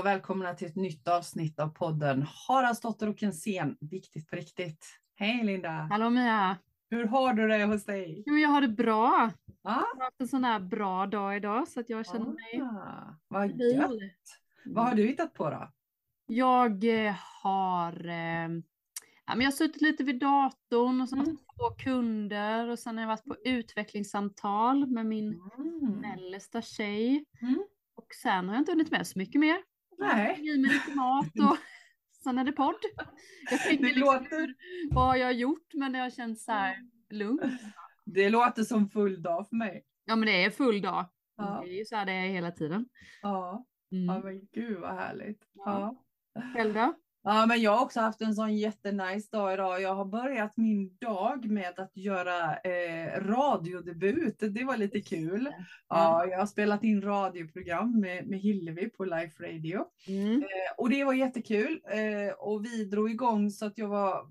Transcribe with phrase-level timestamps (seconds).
[0.00, 4.86] och välkomna till ett nytt avsnitt av podden Haraldsdotter och Kensén, viktigt på riktigt.
[5.14, 5.70] Hej Linda!
[5.70, 6.56] Hallå Mia!
[6.90, 8.22] Hur har du det hos dig?
[8.26, 9.30] Jo, jag har det bra.
[9.62, 9.70] Ah?
[9.70, 12.62] Jag har haft en sån här bra dag idag så att jag känner ah, mig
[13.28, 14.00] Vad gött!
[14.64, 15.70] Vad har du hittat på då?
[16.26, 18.48] Jag eh, har eh,
[19.26, 21.26] ja, men jag har suttit lite vid datorn och så Mm.
[21.26, 26.00] två kunder och sen har jag varit på utvecklingssamtal med min Mm.
[26.00, 27.24] mellersta tjej.
[27.42, 27.64] Mm.
[27.94, 29.56] Och sen har jag inte hunnit med så mycket mer.
[30.00, 30.38] Nej.
[30.40, 31.56] Jag mig lite mat och
[32.24, 32.74] sen är det podd.
[33.50, 34.54] Jag tänkte Det liksom, låter- hur,
[34.94, 35.74] vad har jag gjort?
[35.74, 36.76] Men det har känts så här
[37.10, 37.42] lugnt.
[38.04, 39.84] Det låter som full dag för mig.
[40.04, 41.06] Ja men det är full dag.
[41.36, 41.60] Ja.
[41.64, 42.86] Det är ju så här det är hela tiden.
[43.22, 44.04] Ja, Mm.
[44.06, 45.42] ja men gud vad härligt.
[45.54, 46.04] Ja.
[46.54, 46.94] Själv då?
[47.22, 49.82] Ja, men jag har också haft en sån jättenice dag idag.
[49.82, 54.36] Jag har börjat min dag med att göra eh, radiodebut.
[54.38, 55.48] Det var lite kul.
[55.88, 59.84] Ja, jag har spelat in radioprogram med, med Hillevi på Life Radio.
[60.08, 60.42] Mm.
[60.42, 61.80] Eh, och det var jättekul.
[61.84, 64.26] Eh, och vi drog igång så att jag var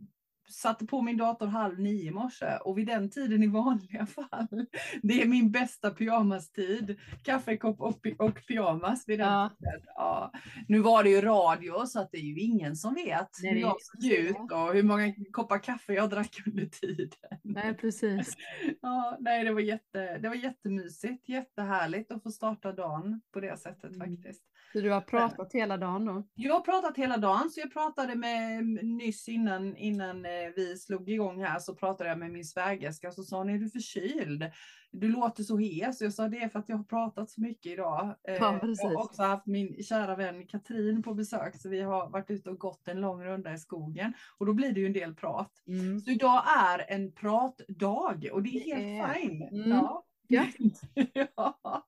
[0.49, 4.47] satte på min dator halv nio i morse och vid den tiden i vanliga fall,
[5.01, 9.49] det är min bästa pyjamastid, kaffekopp och, och pyjamas vid den Ja.
[9.59, 9.81] tiden.
[9.95, 10.31] Ja.
[10.67, 13.59] Nu var det ju radio så att det är ju ingen som vet Nej, hur
[13.61, 14.09] jag såg så.
[14.13, 17.09] ut och hur många koppar kaffe jag drack under tiden.
[17.43, 18.33] Nej, precis.
[18.81, 23.57] Ja, nej, det var, jätte, det var jättemysigt, jättehärligt att få starta dagen på det
[23.59, 23.99] sättet Mm.
[23.99, 24.43] faktiskt.
[24.73, 26.23] Så du har pratat hela dagen då?
[26.35, 31.09] Jag har pratat hela dagen, så jag pratade med nyss innan, innan eh, vi slog
[31.09, 34.51] igång här så pratade jag med min svägerska så sa hon, är du förkyld?
[34.91, 36.01] Du låter så hes.
[36.01, 38.15] Jag sa det är för att jag har pratat så mycket idag.
[38.27, 38.83] Eh, Ja, precis.
[38.83, 42.49] jag har också haft min kära vän Katrin på besök så vi har varit ute
[42.49, 45.51] och gått en lång runda i skogen och då blir det ju en del prat.
[45.67, 45.99] Mm.
[45.99, 49.41] Så idag är en pratdag och det är helt är- fine.
[49.51, 49.69] Mm.
[49.69, 50.05] Ja.
[50.31, 50.47] Ja.
[51.13, 51.87] ja,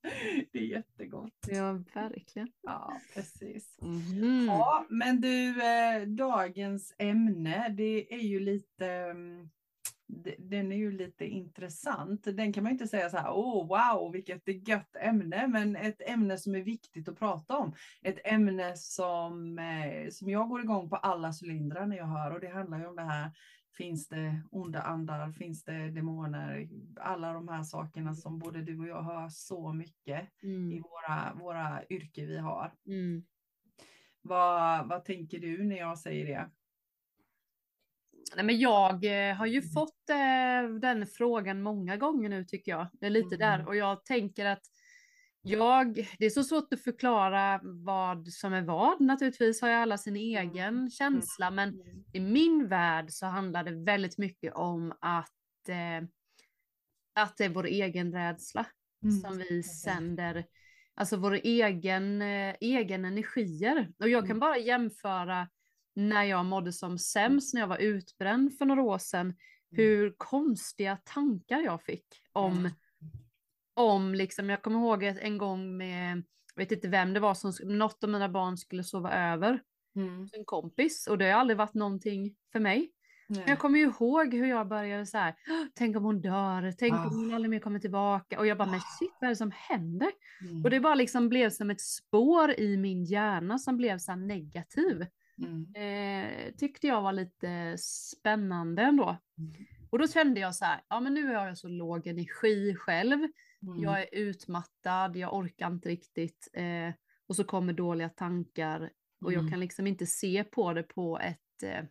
[0.52, 1.47] det är jättegott.
[1.47, 2.52] Ja, verkligen.
[2.62, 3.78] Ja, precis.
[3.81, 4.46] Mhm.
[4.47, 9.50] Ja, men du, eh, dagens ämne, det är ju lite, mm,
[10.38, 12.24] den är ju lite intressant.
[12.24, 16.38] Den kan man inte säga så här, åh wow, vilket gött ämne, men ett ämne
[16.38, 17.74] som är viktigt att prata om.
[18.01, 22.40] Ett ämne som, eh, som jag går igång på alla cylindrar när jag hör, och
[22.40, 23.31] det handlar ju om det här,
[23.78, 28.88] finns det onda andar, finns det demoner, alla de här sakerna som både du och
[28.88, 30.82] jag hör så mycket i Mm.
[30.82, 32.74] våra, våra yrken vi har.
[32.88, 33.24] Mm.
[34.22, 36.50] Vad, vad tänker du när jag säger det?
[38.36, 42.88] Nej, men jag eh, har ju fått eh, den frågan många gånger nu tycker jag.
[42.94, 43.40] Det är lite Mm.
[43.40, 44.62] där och jag tänker att
[45.41, 49.02] jag, det är så svårt att förklara vad som är vad.
[49.02, 51.81] Naturligtvis har jag alla sin egen känsla, men
[52.13, 56.07] i min värld så handlar det väldigt mycket om att, eh,
[57.16, 58.66] att det är vår egen rädsla
[59.03, 59.19] Mm.
[59.19, 60.46] som vi sänder,
[60.96, 63.94] alltså våra egen, eh, egen energier.
[64.00, 64.40] Och jag kan Mm.
[64.40, 65.50] bara jämföra
[65.96, 69.34] när jag mådde som sämst, när jag var utbränd för några år sedan,
[69.72, 72.72] hur konstiga tankar jag fick om, Mm.
[73.74, 76.18] Om liksom, jag kommer ihåg en gång med,
[76.56, 79.59] jag vet inte vem det var, som, något av mina barn skulle sova över,
[79.96, 80.28] Mm.
[80.34, 82.92] en kompis, och det har aldrig varit någonting för mig.
[83.28, 83.40] Nej.
[83.40, 86.72] Men jag kommer ju ihåg hur jag började så här, "Åh, tänk om hon dör,
[86.78, 87.06] tänk Ah.
[87.06, 88.40] om hon aldrig mer kommer tillbaka.
[88.40, 90.12] Och jag bara, men shit vad är det som händer?
[90.42, 90.64] Mm.
[90.64, 95.06] Och det bara liksom blev som ett spår i min hjärna som blev så negativ.
[95.38, 95.76] Mm.
[95.76, 99.18] Eh, tyckte jag var lite spännande ändå.
[99.90, 103.20] Och då kände jag så här, ja men nu har jag så låg energi själv.
[103.64, 103.80] Mm.
[103.80, 106.50] Jag är utmattad, jag orkar inte riktigt.
[106.54, 106.94] Eh,
[107.28, 108.90] och så kommer dåliga tankar.
[109.26, 109.52] Och jag Mm.
[109.52, 111.84] kan liksom inte se på det på ett, eh,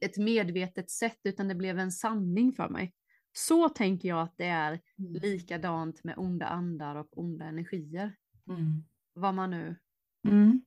[0.00, 2.92] ett medvetet sätt, utan det blev en sanning för mig.
[3.32, 5.12] Så tänker jag att det är Mm.
[5.12, 8.16] likadant med onda andar och onda energier.
[8.48, 8.84] Mm.
[9.12, 9.76] Vad man nu
[10.28, 10.64] Mm.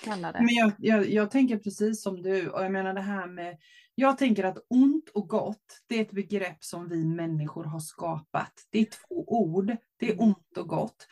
[0.00, 0.38] Kallar det.
[0.38, 3.58] Men jag, jag, jag tänker precis som du, och jag menar det här med,
[3.94, 8.52] jag tänker att ont och gott, det är ett begrepp som vi människor har skapat.
[8.70, 11.06] Det är två ord, det är ont och gott.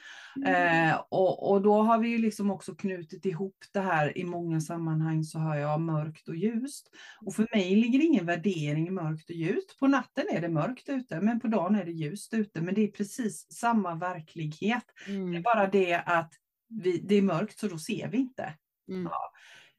[0.46, 5.24] Eh, och, och då har vi liksom också knutit ihop det här i många sammanhang
[5.24, 6.90] så hör jag mörkt och ljust.
[7.26, 9.78] Och för mig ligger det ingen värdering i mörkt och ljust.
[9.78, 12.60] På natten är det mörkt ute, men på dagen är det ljust ute.
[12.60, 14.84] Men det är precis samma verklighet.
[15.30, 16.32] Det är Mm, bara det att
[16.68, 18.54] vi, det är mörkt så då ser vi inte.
[18.90, 19.08] Mm,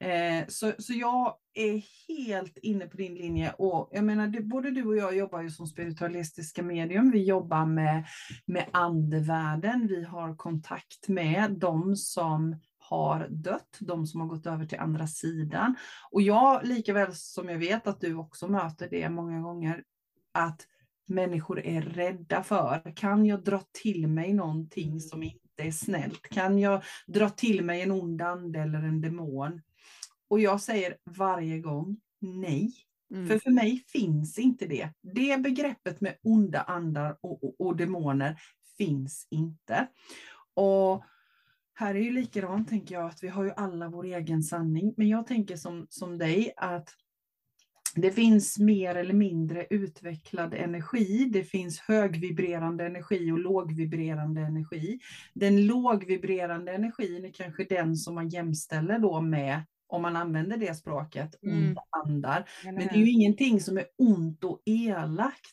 [0.02, 4.70] Eh, så, så jag är helt inne på din linje och jag menar, det, både
[4.70, 7.10] du och jag jobbar ju som spiritualistiska medium.
[7.10, 8.04] Vi jobbar med,
[8.46, 9.86] med andevärlden.
[9.86, 15.06] Vi har kontakt med de som har dött, de som har gått över till andra
[15.06, 15.74] sidan.
[16.10, 19.82] Och jag, lika väl som jag vet att du också möter det många gånger,
[20.32, 20.66] att
[21.08, 26.22] människor är rädda för, kan jag dra till mig någonting som inte är snällt?
[26.22, 29.62] Kan jag dra till mig en ond ande eller en demon?
[30.28, 32.72] Och jag säger varje gång nej.
[33.14, 33.28] Mm.
[33.28, 34.88] För för mig finns inte det.
[35.00, 38.36] Det begreppet med onda andar och, och, och demoner
[38.78, 39.86] finns inte.
[40.54, 41.04] Och
[41.74, 44.94] här är ju likadant tänker jag att vi har ju alla vår egen sanning.
[44.96, 46.94] Men jag tänker som, som dig att
[47.94, 51.28] det finns mer eller mindre utvecklad energi.
[51.32, 54.98] Det finns högvibrerande energi och lågvibrerande energi.
[55.34, 60.74] Den lågvibrerande energin är kanske den som man jämställer då med om man använder det
[60.74, 61.68] språket, mm.
[61.68, 62.48] onda andar.
[62.64, 65.46] Men det är ju ingenting som är ont och elakt,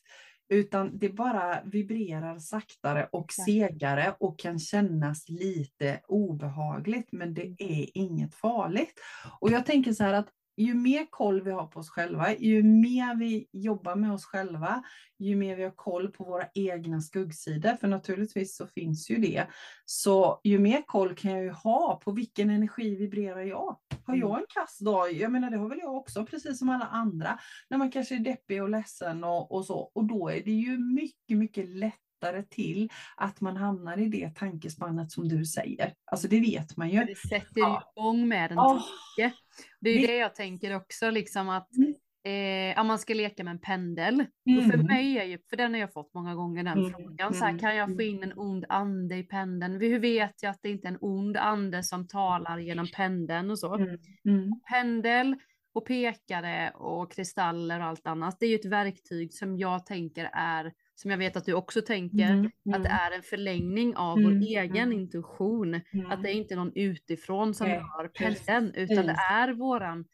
[0.49, 7.55] utan det bara vibrerar saktare och segare och kan kännas lite obehagligt, men det mm.
[7.59, 8.93] är inget farligt.
[9.39, 12.63] Och jag tänker så här att ju mer koll vi har på oss själva, ju
[12.63, 14.83] mer vi jobbar med oss själva,
[15.19, 19.47] ju mer vi har koll på våra egna skuggsidor, för naturligtvis så finns ju det,
[19.85, 23.77] så ju mer koll kan jag ju ha på vilken energi vibrerar jag?
[24.03, 24.39] Har jag mm.
[24.39, 25.13] en kass dag?
[25.13, 27.39] Jag menar det har väl jag också, precis som alla andra,
[27.69, 30.77] när man kanske är deppig och ledsen och, och så, och då är det ju
[30.77, 35.93] mycket, mycket lätt lättare till att man hamnar i det tankespannet som du säger.
[36.11, 37.03] Alltså det vet man ju.
[37.03, 37.93] Det sätter ja.
[37.95, 39.37] igång med en tanke.
[39.81, 40.15] Det är det...
[40.15, 41.93] jag tänker också, liksom att mm.
[42.23, 44.25] Eh, man ska leka med en pendel.
[44.49, 44.69] Mm.
[44.69, 44.85] För mm.
[44.85, 46.91] mig är ju, för den har jag fått många gånger den mm.
[46.91, 47.59] frågan, så här, mm.
[47.59, 49.81] kan jag få in en ond ande i pendeln?
[49.81, 53.59] Hur vet jag att det inte är en ond ande som talar genom pendeln och
[53.59, 53.75] så?
[53.75, 53.97] Mm.
[54.25, 54.59] mm.
[54.71, 55.35] Pendel
[55.73, 60.29] och pekare och kristaller och allt annat, det är ju ett verktyg som jag tänker
[60.33, 62.51] är som jag vet att du också tänker, mm, mm.
[62.73, 64.99] att det är en förlängning av mm, vår egen mm.
[64.99, 65.75] intuition.
[66.09, 70.05] Att det är inte någon utifrån som Nej, rör pendeln, utan det är våran.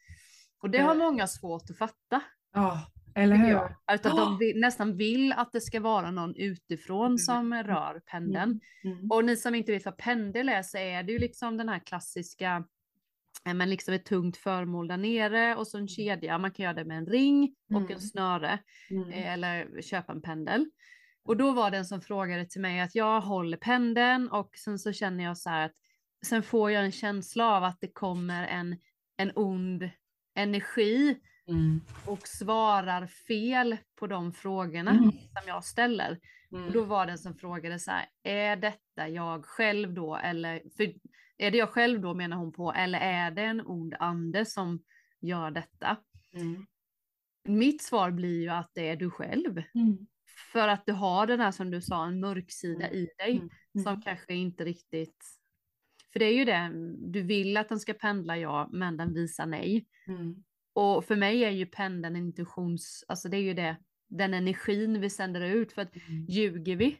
[0.62, 2.22] Och det har många svårt att fatta.
[2.54, 3.60] Ja, eller hur?
[3.94, 4.18] Utan oh.
[4.18, 7.18] de vill, nästan vill att det ska vara någon utifrån mm.
[7.18, 8.60] som rör pendeln.
[8.84, 9.10] Mm.
[9.10, 11.78] Och ni som inte vet vad pendel är så är det ju liksom den här
[11.78, 12.64] klassiska
[13.54, 15.88] men liksom ett tungt föremål där nere och så en mm.
[15.88, 16.38] kedja.
[16.38, 17.92] Man kan göra det med en ring och mm.
[17.92, 18.58] en snöre
[18.90, 19.10] mm.
[19.10, 20.70] Eh, eller köpa en pendel.
[21.24, 24.78] Och då var det en som frågade till mig att jag håller pendeln och sen
[24.78, 25.72] så känner jag så här att
[26.26, 28.76] sen får jag en känsla av att det kommer en,
[29.16, 29.90] en ond
[30.34, 31.80] energi mm.
[32.06, 35.10] och svarar fel på de frågorna mm.
[35.10, 36.18] som jag ställer.
[36.50, 40.62] Och då var det en som frågade så här, är detta jag själv då eller,
[40.76, 40.94] för
[41.38, 44.82] är det jag själv då menar hon på, eller är det en ond ande som
[45.20, 45.96] gör detta?
[46.32, 46.66] Mm.
[47.44, 49.62] Mitt svar blir ju att det är du själv.
[49.74, 50.06] Mm.
[50.52, 53.50] För att du har den här som du sa, en mörk sida i dig mm.
[53.74, 53.84] mm.
[53.84, 55.24] som kanske inte riktigt...
[56.12, 56.72] För det är ju det,
[57.12, 59.86] du vill att den ska pendla ja, men den visar nej.
[60.06, 60.44] Mm.
[60.72, 63.76] Och för mig är ju pendeln intuitions, alltså det är ju det,
[64.08, 65.72] den energin vi sänder ut.
[65.72, 66.26] För att mm.
[66.28, 66.98] ljuger vi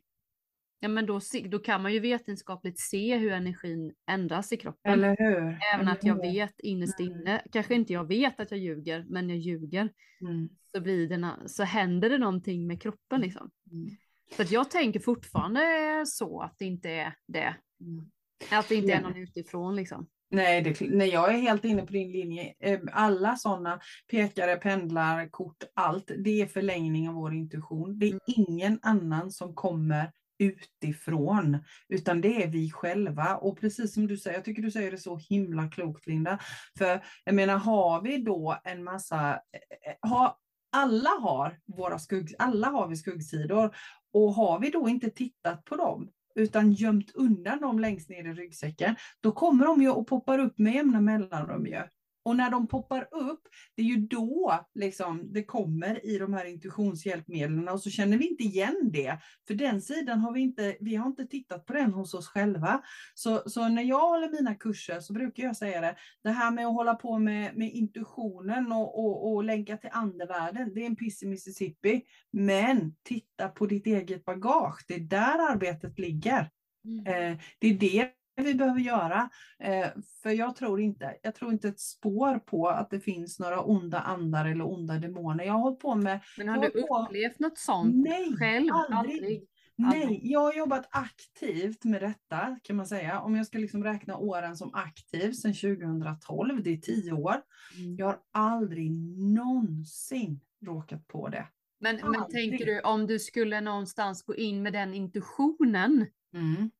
[0.81, 1.21] ja men då,
[1.51, 4.93] då kan man ju vetenskapligt se hur energin ändras i kroppen.
[4.93, 5.59] Eller hur?
[5.75, 7.13] Även att jag vet innerst mm.
[7.13, 9.93] inne, kanske inte jag vet att jag ljuger, men jag ljuger.
[10.21, 10.49] Mm.
[10.75, 13.51] Så, blir det, så händer det någonting med kroppen liksom.
[13.73, 13.91] Mm.
[14.37, 15.63] Så att jag tänker fortfarande
[16.07, 17.57] så att det inte är det.
[17.81, 18.11] Mm.
[18.51, 20.07] Att det inte är någon utifrån liksom.
[20.31, 22.55] Nej, det, nej, jag är helt inne på din linje.
[22.61, 27.99] Eh, alla sådana pekare, pendlar, kort, allt, det är förlängning av vår intuition.
[27.99, 28.21] Det är mm.
[28.27, 33.37] ingen annan som kommer utifrån, utan det är vi själva.
[33.37, 36.39] Och precis som du säger, jag tycker du säger det så himla klokt Linda,
[36.79, 40.35] för jag menar har vi då en massa, eh, eh, har,
[40.73, 43.75] alla har våra skugg, alla har vi skuggsidor
[44.13, 48.33] och har vi då inte tittat på dem utan gömt undan dem längst ner i
[48.33, 51.83] ryggsäcken, då kommer de ju och poppar upp med jämna mellanrum ju.
[52.27, 53.41] Och när de poppar upp,
[53.75, 58.29] det är ju då liksom, det kommer i de här intuitionshjälpmedlen och så känner vi
[58.29, 59.19] inte igen det.
[59.47, 62.83] För den sidan har vi inte, vi har inte tittat på den hos oss själva.
[63.15, 66.67] Så, så när jag håller mina kurser så brukar jag säga det, det här med
[66.67, 70.97] att hålla på med, med intuitionen och, och, och länka till andevärlden, det är en
[70.97, 72.03] piss i Mississippi.
[72.33, 76.51] Men titta på ditt eget bagage, det är där arbetet ligger.
[76.85, 77.07] Mm.
[77.07, 78.13] Eh, det är det
[78.45, 79.31] vi behöver göra.
[79.59, 79.89] Eh,
[80.23, 84.01] för jag tror inte, jag tror inte ett spår på att det finns några onda
[84.01, 85.45] andar eller onda demoner.
[85.45, 86.21] Jag har hållit på med...
[86.39, 88.73] Men har du upplevt något sånt nej, själv?
[88.73, 89.17] Aldrig.
[89.17, 89.49] aldrig.
[89.79, 93.21] Nej, jag har jobbat aktivt med detta kan man säga.
[93.21, 97.37] Om jag ska liksom räkna åren som aktiv sedan 2012, det är tio år.
[97.79, 97.97] Mm.
[97.97, 101.47] Jag har aldrig någonsin råkat på det.
[101.79, 106.71] Men, men tänker du om du skulle någonstans gå in med den intuitionen, mm.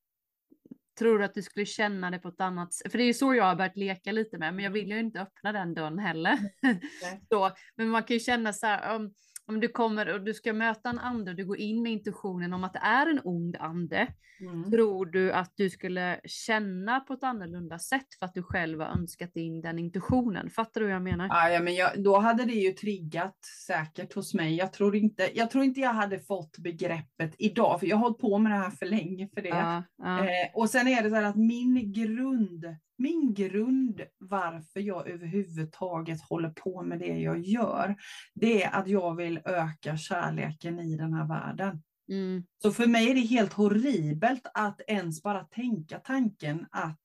[0.99, 2.93] Tror du att du skulle känna det på ett annat sätt?
[2.93, 4.99] För det är ju så jag har börjat leka lite med, men jag vill ju
[4.99, 6.39] inte öppna den dörren heller.
[6.63, 6.79] Mm.
[7.29, 9.15] så, men man kan ju känna så här, um,
[9.49, 12.53] om du kommer och du ska möta en ande och du går in med intuitionen
[12.53, 14.07] om att det är en ond ande,
[14.41, 14.71] mm.
[14.71, 18.87] tror du att du skulle känna på ett annorlunda sätt för att du själv har
[18.87, 20.51] önskat in den intuitionen?
[20.51, 21.27] Fattar du vad jag menar?
[21.29, 24.57] Ja, ja men jag, då hade det ju triggat säkert hos mig.
[24.57, 28.19] Jag tror, inte, jag tror inte jag hade fått begreppet idag, för jag har hållit
[28.19, 29.49] på med det här för länge för det.
[29.49, 30.19] Ja, ja.
[30.19, 32.65] Eh, och sen är det så här att min grund
[32.99, 37.97] min grund varför jag överhuvudtaget håller på med det jag gör,
[38.35, 41.83] det är att jag vill öka kärleken i den här världen.
[42.09, 42.45] Mm.
[42.63, 47.03] Så för mig är det helt horribelt att ens bara tänka tanken att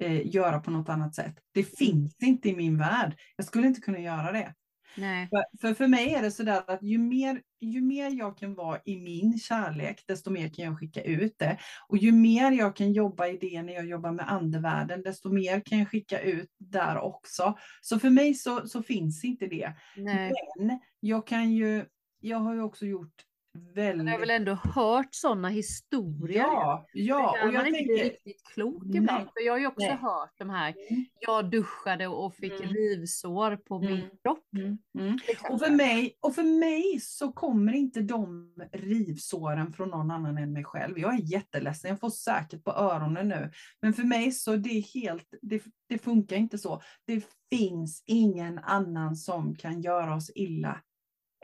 [0.00, 1.38] eh, göra på något annat sätt.
[1.54, 1.70] Det mm.
[1.78, 3.16] finns inte i min värld.
[3.36, 4.54] Jag skulle inte kunna göra det.
[4.96, 5.28] Nej.
[5.28, 8.80] För, för, för mig är det sådär att ju mer, ju mer jag kan vara
[8.84, 11.58] i min kärlek, desto mer kan jag skicka ut det.
[11.88, 15.60] Och ju mer jag kan jobba i det när jag jobbar med andevärlden, desto mer
[15.60, 17.58] kan jag skicka ut där också.
[17.80, 19.72] Så för mig så, så finns inte det.
[19.96, 20.32] Nej.
[20.58, 21.84] Men jag kan ju,
[22.20, 23.27] jag har ju också gjort
[23.74, 24.06] väldigt...
[24.06, 26.42] Jag har väl ändå hört sådana historier.
[26.42, 27.30] Ja, ja.
[27.30, 27.80] och jag man tänker...
[27.80, 29.28] inte riktigt klok ibland.
[29.34, 29.96] För jag har ju också Nej.
[29.96, 31.04] hört de här, mm.
[31.20, 32.74] jag duschade och fick mm.
[32.74, 33.92] rivsår på mm.
[33.92, 34.44] min kropp.
[34.56, 34.78] Mm.
[34.98, 35.18] mm.
[35.50, 40.52] Och, för mig, och för mig så kommer inte de rivsåren från någon annan än
[40.52, 40.98] mig själv.
[40.98, 43.50] Jag är jätteledsen, jag får säkert på öronen nu.
[43.82, 46.82] Men för mig så det är helt, det, det funkar inte så.
[47.06, 50.80] Det finns ingen annan som kan göra oss illa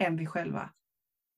[0.01, 0.71] än vi själva.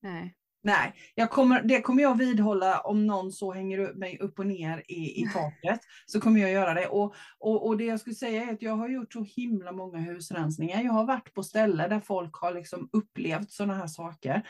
[0.01, 0.35] Nej.
[0.63, 4.83] Nej, jag kommer, det kommer jag vidhålla om någon så hänger mig upp och ner
[4.87, 5.79] i, i taket.
[6.05, 6.87] Så kommer jag göra det.
[6.87, 9.97] Och, och, och det jag skulle säga är att jag har gjort så himla många
[9.97, 10.81] husrensningar.
[10.81, 14.31] Jag har varit på ställen där folk har liksom upplevt sådana här saker.
[14.31, 14.43] Mm.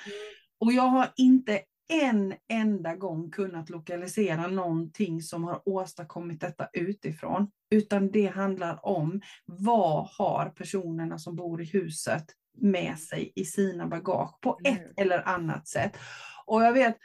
[0.60, 7.52] Och jag har inte en enda gång kunnat lokalisera någonting som har åstadkommit detta utifrån.
[7.70, 12.26] Utan det handlar om vad har personerna som bor i huset
[12.58, 14.94] med sig i sina bagage på ett mm.
[14.98, 15.98] eller annat sätt.
[16.46, 16.98] Och jag vet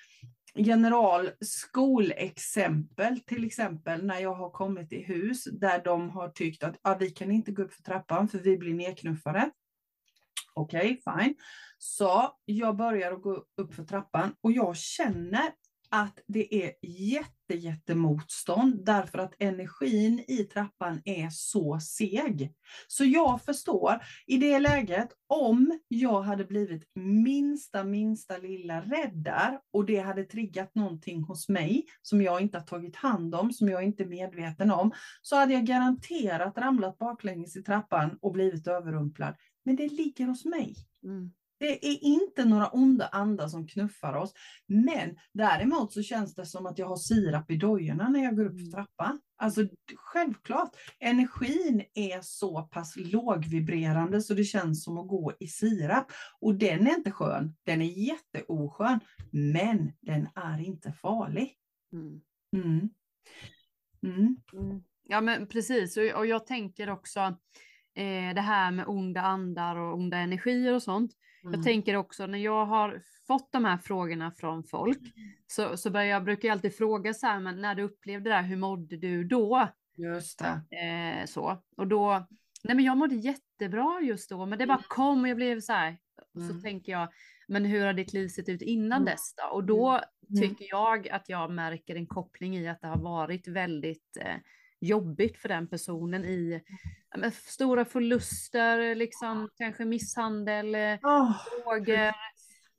[0.54, 6.80] general skolexempel, till exempel när jag har kommit i hus där de har tyckt att
[6.82, 9.50] ah, vi kan inte gå upp för trappan för vi blir nedknuffade.
[10.54, 11.34] Okej, okay, fine.
[11.78, 15.52] Så jag börjar att gå upp för trappan och jag känner
[15.90, 22.54] att det är jätte, jättemotstånd därför att energin i trappan är så seg.
[22.88, 23.92] Så jag förstår
[24.26, 30.24] i det läget, om jag hade blivit minsta, minsta lilla rädd där och det hade
[30.24, 34.08] triggat någonting hos mig som jag inte har tagit hand om, som jag inte är
[34.08, 34.92] medveten om,
[35.22, 39.34] så hade jag garanterat ramlat baklänges i trappan och blivit överrumplad.
[39.64, 40.76] Men det ligger hos mig.
[41.04, 41.32] Mm.
[41.62, 44.34] Det är inte några onda andar som knuffar oss.
[44.66, 48.44] Men däremot så känns det som att jag har sirap i dojorna när jag går
[48.44, 48.72] upp för mm.
[48.72, 49.20] trappan.
[49.36, 56.12] Alltså självklart, energin är så pass lågvibrerande så det känns som att gå i sirap.
[56.40, 59.00] Och den är inte skön, den är jätteoskön.
[59.30, 61.56] Men den är inte farlig.
[61.92, 62.20] Mm.
[62.56, 62.90] Mm.
[64.02, 64.36] Mm.
[64.52, 64.82] mm.
[65.04, 67.20] Ja men precis, och jag tänker också
[67.94, 71.12] eh, det här med onda andar och onda energier och sånt.
[71.42, 71.54] Mm.
[71.54, 74.98] Jag tänker också när jag har fått de här frågorna från folk
[75.46, 78.36] så, så börjar jag, brukar jag alltid fråga så här, men när du upplevde det
[78.36, 79.68] här, hur mådde du då?
[79.96, 80.76] Just det.
[80.76, 82.26] Eh, så, och då,
[82.64, 84.84] nej men jag mådde jättebra just då, men det bara mm.
[84.88, 85.98] kom och jag blev så här,
[86.36, 86.48] mm.
[86.48, 87.08] så tänker jag,
[87.48, 89.04] men hur har ditt liv sett ut innan mm.
[89.04, 89.54] dess då?
[89.54, 90.02] Och då mm.
[90.30, 90.48] mm.
[90.48, 94.36] tycker jag att jag märker en koppling i att det har varit väldigt eh,
[94.82, 96.62] jobbigt för den personen i
[97.32, 101.32] stora förluster, liksom kanske misshandel, oh.
[101.64, 102.14] droger,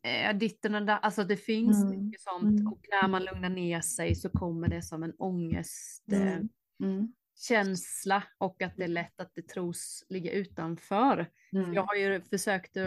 [0.03, 0.99] eh, ditten och där.
[1.01, 2.05] Alltså det finns mm.
[2.05, 2.67] mycket sånt mm.
[2.67, 8.17] och när man lugnar ner sig så kommer det som en ångestkänsla mm.
[8.17, 11.29] eh, och att det är lätt att det tros ligga utanför.
[11.53, 11.73] Mm.
[11.73, 12.77] Jag har ju försökt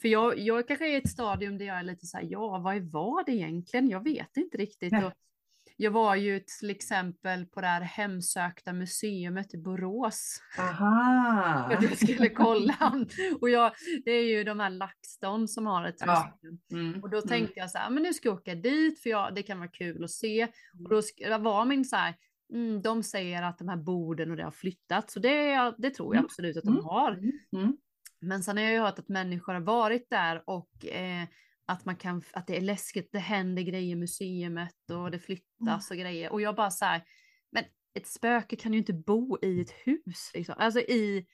[0.00, 2.58] för jag, jag kanske är i ett stadium där jag är lite så här, ja,
[2.58, 3.90] vad är vad egentligen?
[3.90, 4.92] Jag vet inte riktigt.
[4.92, 5.12] Och
[5.76, 10.42] jag var ju till exempel på det här hemsökta museet i Borås.
[10.58, 11.66] Aha.
[11.70, 13.06] För att jag skulle kolla.
[13.40, 13.72] Och jag,
[14.04, 16.38] det är ju de här LaxTon som har ett ja.
[16.72, 17.02] Mm.
[17.02, 17.28] Och då mm.
[17.28, 17.62] tänkte mm.
[17.62, 20.04] jag så här, men nu ska jag åka dit för jag, det kan vara kul
[20.04, 20.48] att se.
[20.84, 21.02] Och då
[21.38, 22.14] var min så här,
[22.52, 25.10] mm, de säger att de här borden och det har flyttat.
[25.10, 26.24] Så det, det tror jag mm.
[26.24, 26.84] absolut att de mm.
[26.84, 27.20] har.
[28.20, 31.28] Men sen har jag ju hört att människor har varit där och eh,
[31.66, 35.90] att, man kan, att det är läskigt, det händer grejer i museet och det flyttas
[35.90, 36.32] och grejer.
[36.32, 37.02] Och jag bara så här,
[37.52, 40.54] men ett spöke kan ju inte bo i ett hus, liksom.
[40.58, 41.26] alltså i,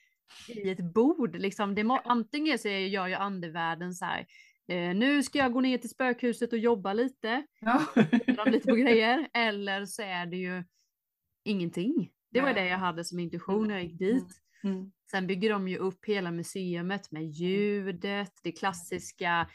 [0.47, 1.35] i ett bord.
[1.35, 1.75] Liksom.
[1.75, 4.25] Det må, antingen så gör ju andevärlden så här,
[4.67, 7.85] eh, nu ska jag gå ner till spökhuset och jobba lite, ja.
[8.45, 10.63] lite på grejer, eller så är det ju
[11.43, 12.09] ingenting.
[12.31, 14.43] Det var det jag hade som intuition när jag gick dit.
[14.63, 14.91] Mm.
[15.11, 19.49] Sen bygger de ju upp hela museet med ljudet, det klassiska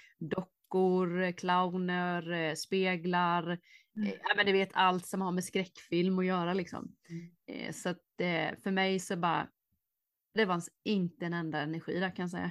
[0.68, 3.42] dockor, clowner, eh, speglar,
[3.96, 4.12] mm.
[4.22, 6.92] ja men du vet allt som har med skräckfilm att göra liksom.
[7.08, 7.72] Mm.
[7.72, 8.02] Så att
[8.62, 9.48] för mig så bara,
[10.34, 12.50] det fanns inte en enda energi där kan jag säga.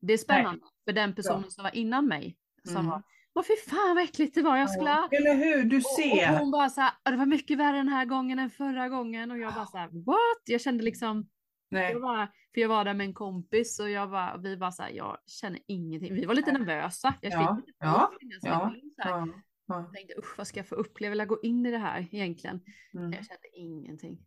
[0.00, 0.70] Det är spännande Nej.
[0.84, 1.50] för den personen ja.
[1.50, 2.86] som var innan mig som mm.
[2.86, 3.02] var
[3.36, 4.90] Åh fy fan vad äckligt det var, jag skulle...
[4.90, 6.28] Eller hur, du ser.
[6.28, 8.88] Och, och hon bara så här, det var mycket värre den här gången än förra
[8.88, 10.42] gången och jag bara så här, what?
[10.44, 11.28] Jag kände liksom,
[11.68, 11.92] Nej.
[11.92, 14.82] Jag var, för jag var där med en kompis och jag var, vi var så
[14.82, 16.14] här, jag känner ingenting.
[16.14, 17.14] Vi var lite nervösa.
[17.20, 19.28] Jag ja, fick ja, ja, ja, ja.
[19.66, 22.60] Jag tänkte usch vad ska jag få uppleva, eller gå in i det här egentligen.
[22.94, 23.12] Mm.
[23.12, 24.18] Jag kände ingenting.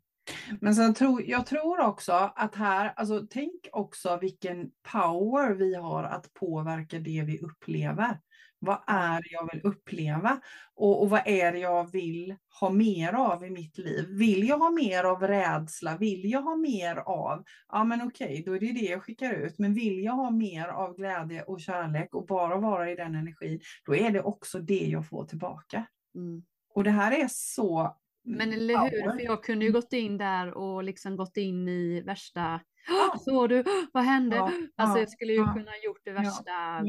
[0.62, 6.04] Men sen tror, jag tror också att här, alltså tänk också vilken power vi har
[6.04, 8.20] att påverka det vi upplever.
[8.60, 10.40] Vad är det jag vill uppleva?
[10.76, 14.06] Och, och, vad är det jag vill ha mer av i mitt liv?
[14.10, 15.98] Vill jag ha mer av rädsla?
[15.98, 19.60] Vill jag ha mer av, ja men okej, då är det det jag skickar ut.
[19.60, 23.60] Men vill jag ha mer av glädje och kärlek och bara vara i den energin,
[23.86, 25.86] då är det också det jag får tillbaka.
[26.16, 26.44] Mm.
[26.74, 27.98] Och det här är så
[28.28, 32.02] men eller hur, för jag kunde ju gått in där och liksom gått in i
[32.02, 32.60] värsta
[33.20, 34.38] Såg du, vad hände?
[34.76, 36.82] Alltså jag skulle ju kunna gjort det värsta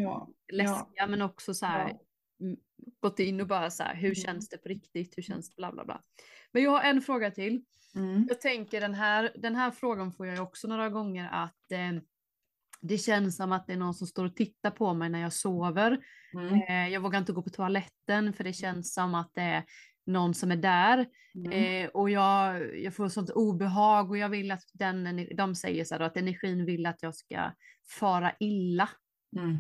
[0.52, 1.96] läskiga men också så här
[3.00, 4.14] gått in och bara så här, hur mm.
[4.14, 5.18] känns det på riktigt?
[5.18, 5.56] Hur känns det?
[5.56, 6.02] Bla bla bla.
[6.52, 7.64] Men jag har en fråga till.
[7.94, 8.26] Mm.
[8.28, 12.02] Jag tänker den här, den här frågan får jag också några gånger att eh,
[12.80, 15.32] det känns som att det är någon som står och tittar på mig när jag
[15.32, 15.98] sover.
[16.34, 16.54] Mm.
[16.54, 19.64] Eh, jag vågar inte gå på toaletten för det känns som att det är
[20.08, 21.06] någon som är där.
[21.34, 21.84] Mm.
[21.84, 25.94] Eh, och jag, jag får sånt obehag och jag vill att den, de säger så
[25.94, 27.52] här att energin vill att jag ska
[28.00, 28.88] fara illa.
[29.36, 29.58] Mm.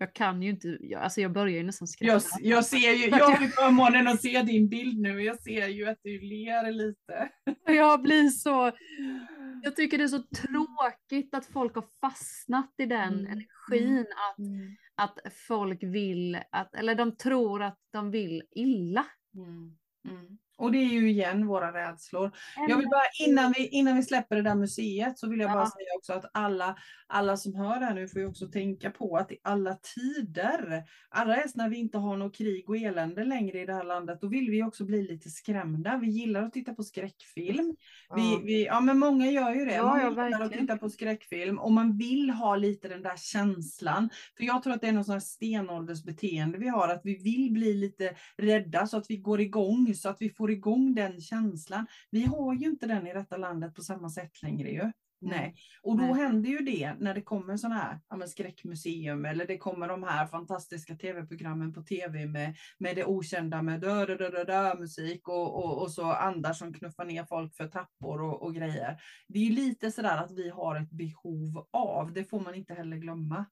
[0.00, 2.26] Jag kan ju inte, jag, alltså jag börjar ju nästan skratta.
[2.40, 5.66] Jag, jag ser ju, jag har förmånen att se din bild nu och jag ser
[5.66, 7.28] ju att du ler lite.
[7.72, 8.72] Jag blir så,
[9.62, 13.26] jag tycker det är så tråkigt att folk har fastnat i den mm.
[13.26, 14.76] energin att, mm.
[14.94, 19.06] att folk vill, att, eller de tror att de vill illa.
[19.36, 19.70] Mm.
[20.06, 20.38] Mm.
[20.58, 22.30] Och det är ju igen våra rädslor.
[22.68, 25.62] Jag vill bara, innan vi, innan vi släpper det där museet så vill jag bara
[25.62, 25.70] ja.
[25.70, 29.16] säga också att alla, alla som hör det här nu får ju också tänka på
[29.16, 33.60] att i alla tider, allra helst när vi inte har något krig och elände längre
[33.60, 35.96] i det här landet, då vill vi också bli lite skrämda.
[35.96, 37.76] Vi gillar att titta på skräckfilm.
[38.08, 38.16] Ja.
[38.16, 39.74] Vi, vi, ja men många gör ju det.
[39.74, 40.42] Ja, man gillar verkligen.
[40.42, 44.10] att titta på skräckfilm och man vill ha lite den där känslan.
[44.36, 47.52] För jag tror att det är något sånt här stenåldersbeteende vi har, att vi vill
[47.52, 51.86] bli lite rädda så att vi går igång, så att vi får igång den känslan.
[52.10, 54.92] Vi har ju inte den i detta landet på samma sätt längre ju.
[55.20, 55.54] Nej.
[55.82, 56.14] Och då Nej.
[56.14, 60.26] händer ju det när det kommer sådana här ja, skräckmuseum eller det kommer de här
[60.26, 65.64] fantastiska tv-programmen på tv med, med det okända med dö, dö, dö, dö, musik och,
[65.64, 68.96] och, och, så andar som knuffar ner folk för trappor och, och grejer.
[69.28, 72.74] Det är ju lite sådär att vi har ett behov av, det får man inte
[72.74, 73.44] heller glömma.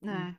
[0.00, 0.34] Nej.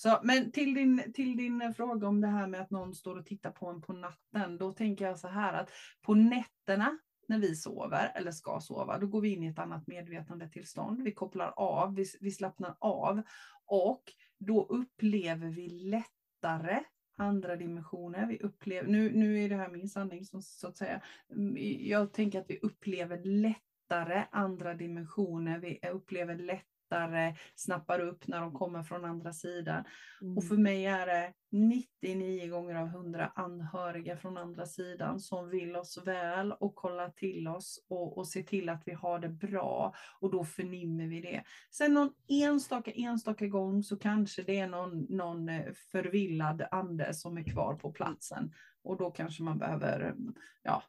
[0.00, 3.26] Så, men till din, till din fråga om det här med att någon står och
[3.26, 5.70] tittar på en på natten, då tänker jag så här att
[6.02, 9.86] på nätterna när vi sover eller ska sova, då går vi in i ett annat
[9.86, 11.02] medvetandetillstånd.
[11.02, 13.22] Vi kopplar av, vi, vi slappnar av
[13.66, 14.02] och
[14.38, 16.82] då upplever vi lättare
[17.16, 18.26] andra dimensioner.
[18.26, 21.02] Vi upplever, nu, nu är det här min sanning som, så att säga.
[21.30, 21.56] Mm,
[21.86, 25.58] jag tänker att vi upplever lättare andra dimensioner.
[25.58, 29.84] Vi upplever lättare lättare snappar upp när de kommer från andra sidan.
[30.22, 30.36] Mm.
[30.36, 35.76] Och för mig är det 99 gånger av 100 anhöriga från andra sidan som vill
[35.76, 39.94] oss väl och kollar till oss och, och ser till att vi har det bra
[40.20, 41.42] och då förnimmer vi det.
[41.70, 47.38] Sen någon enstaka, enstaka gång så kanske det är någon, någon eh, förvillad ande som
[47.38, 50.14] är kvar på platsen och då kanske man behöver
[50.62, 50.82] ja,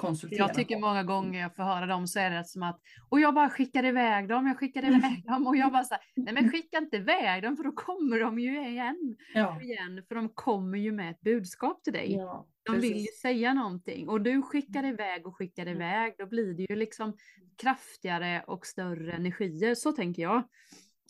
[0.00, 0.38] konsultera.
[0.38, 3.34] Jag tycker många gånger jag får höra dem så är det som att, och jag
[3.34, 5.22] bara skickar iväg dem, jag skickar iväg mm.
[5.22, 8.20] dem och jag bara så här, nej men skicka inte iväg dem för då kommer
[8.20, 9.16] de ju igen.
[9.34, 9.62] Ja.
[9.62, 12.12] igen för de kommer ju med ett budskap till dig.
[12.12, 14.94] Ja, de vill ju säga någonting och du skickar mm.
[14.94, 15.76] iväg och skickar mm.
[15.76, 17.16] iväg, då blir det ju liksom
[17.62, 20.42] kraftigare och större energier, så tänker jag.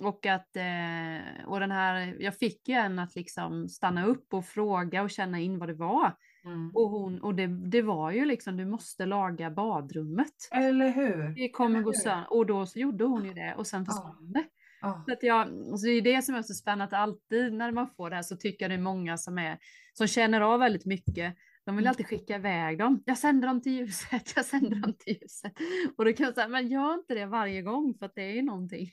[0.03, 4.44] Och att, eh, och den här, jag fick ju en att liksom stanna upp och
[4.44, 6.14] fråga och känna in vad det var.
[6.44, 6.70] Mm.
[6.74, 10.48] Och, hon, och det, det var ju liksom, du måste laga badrummet.
[10.53, 11.35] Eller hur?
[11.35, 12.33] Det kommer gå sönder.
[12.33, 14.44] Och då så gjorde hon ju det och sen försvann det.
[14.81, 15.05] Ja.
[15.07, 15.48] Så att jag,
[15.79, 18.22] så det är det som är så spännande, att alltid när man får det här
[18.22, 19.59] så tycker jag det är många som, är,
[19.92, 21.37] som känner av väldigt mycket.
[21.64, 21.90] De vill mm.
[21.90, 23.03] alltid skicka iväg dem.
[23.07, 25.53] Jag sänder dem till ljuset, jag sänder dem till ljuset.
[25.96, 28.42] Och då kan jag säga, men gör inte det varje gång för att det är
[28.42, 28.90] någonting.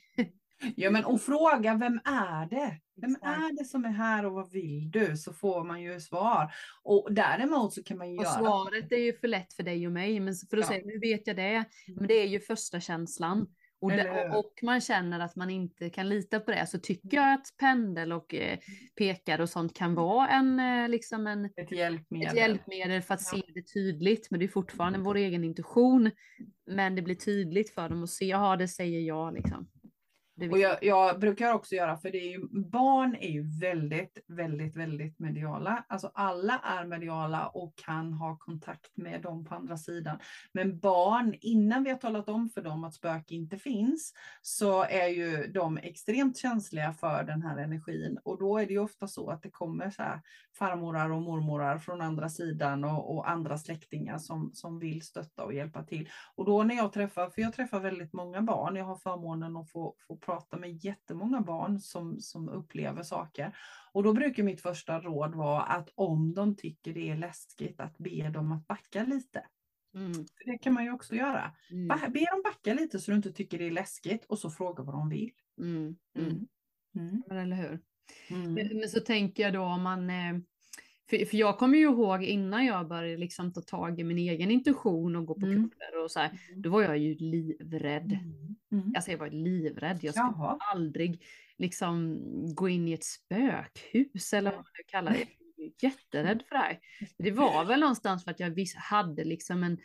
[0.76, 2.78] Ja, men och fråga vem är det?
[3.00, 5.16] Vem är det som är här och vad vill du?
[5.16, 6.52] Så får man ju svar.
[6.82, 8.34] Och däremot så kan man ju och göra.
[8.34, 10.68] Svaret är ju för lätt för dig och mig, men för att ja.
[10.68, 11.64] säga nu vet jag det.
[11.96, 13.46] Men det är ju första känslan.
[13.80, 17.32] och, det, och man känner att man inte kan lita på det så tycker jag
[17.34, 18.58] att pendel och eh,
[18.98, 22.28] pekare och sånt kan vara en, eh, liksom en, Ett hjälpmedel.
[22.28, 23.38] ett hjälpmedel för att Ja.
[23.38, 24.30] se det tydligt.
[24.30, 26.10] Men det är fortfarande vår egen intuition.
[26.66, 29.68] Men det blir tydligt för dem att se, ja det säger jag liksom.
[30.50, 34.76] Och jag, jag brukar också göra, för det är ju, barn är ju väldigt, väldigt,
[34.76, 35.84] väldigt mediala.
[35.88, 40.18] Alltså alla är mediala och kan ha kontakt med dem på andra sidan.
[40.52, 45.06] Men barn, innan vi har talat om för dem att spöke inte finns, så är
[45.06, 48.18] ju de extremt känsliga för den här energin.
[48.24, 50.20] Och då är det ju ofta så att det kommer så här
[50.58, 55.54] farmorar och mormorar från andra sidan och, och andra släktingar som, som vill stötta och
[55.54, 56.08] hjälpa till.
[56.34, 59.70] Och då när jag träffar, för jag träffar väldigt många barn, jag har förmånen att
[59.70, 63.56] få, få prata med jättemånga barn som, som upplever saker.
[63.92, 67.98] Och då brukar mitt första råd vara att om de tycker det är läskigt att
[67.98, 69.46] be dem att backa lite.
[69.94, 70.12] Mm,
[70.46, 71.52] Det kan man ju också göra.
[71.70, 74.82] mm, Be dem backa lite så du inte tycker det är läskigt och så fråga
[74.82, 75.30] vad de vill.
[75.60, 76.28] mm, mm.
[76.28, 76.46] Mm.
[76.96, 77.22] Mm.
[77.28, 77.80] Men Eller hur?
[78.28, 80.38] Men så tänker jag då om man, eh,
[81.10, 84.50] för, för jag kommer ju ihåg innan jag började liksom ta tag i min egen
[84.50, 85.68] intuition och gå på Mm.
[85.70, 88.12] kurser och så här, då var jag ju livrädd.
[88.12, 88.56] Mm.
[88.72, 88.92] Mm.
[88.96, 89.98] Alltså jag var livrädd.
[90.02, 90.56] Jag skulle Jaha.
[90.60, 91.22] aldrig
[91.58, 92.18] liksom
[92.54, 95.26] gå in i ett spökhus eller vad man nu kallar det.
[95.82, 96.78] Jätterädd för det här.
[97.18, 99.78] Det var väl någonstans för att jag vis- hade liksom en,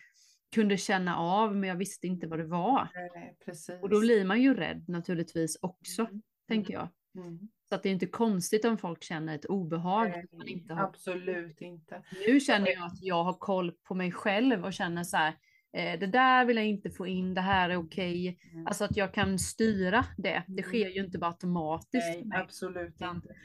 [0.55, 2.87] kunde känna av men jag visste inte vad det var.
[2.95, 3.79] Nej.
[3.81, 6.21] Och då blir man ju rädd naturligtvis också, Mm.
[6.47, 6.87] tänker jag.
[7.15, 7.39] Mm.
[7.73, 10.09] Så att det är inte konstigt om folk känner ett obehag.
[10.09, 12.03] Nej, man inte har Absolut inte.
[12.27, 15.33] nu känner jag att jag har koll på mig själv och känner så här,
[15.77, 18.39] eh, det där vill jag inte få in, det här är okej.
[18.53, 18.67] Mm.
[18.67, 20.43] Alltså att jag kan styra det.
[20.47, 20.63] Det Mm.
[20.63, 22.25] sker ju inte bara automatiskt.
[22.25, 23.35] Nej, absolut inte.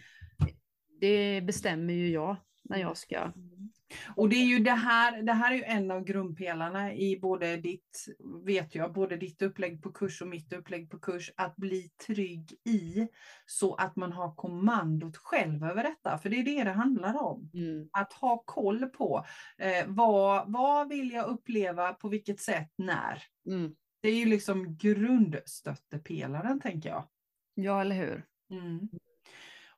[1.00, 2.36] Det bestämmer ju jag
[2.68, 3.18] när jag ska.
[3.18, 3.70] Mm.
[4.16, 7.56] Och det är ju det här, det här är ju en av grundpelarna i både
[7.56, 8.06] ditt,
[8.44, 12.52] vet jag, både ditt upplägg på kurs och mitt upplägg på kurs, att bli trygg
[12.64, 13.08] i
[13.46, 16.18] så att man har kommandot själv över detta.
[16.18, 17.50] För det är det det handlar om.
[17.54, 19.24] Mm, Att ha koll på
[19.58, 23.22] eh, vad, vad vill jag uppleva, på vilket sätt, när.
[23.46, 23.74] mm.
[24.00, 27.08] Det är ju liksom grundstöttepelaren tänker jag.
[27.54, 28.24] Ja, eller hur?
[28.50, 28.88] Mm.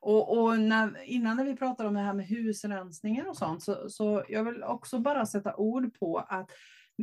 [0.01, 3.89] Och, och när, innan när vi pratade om det här med husrensningar och sånt, så,
[3.89, 6.51] så jag vill också bara sätta ord på att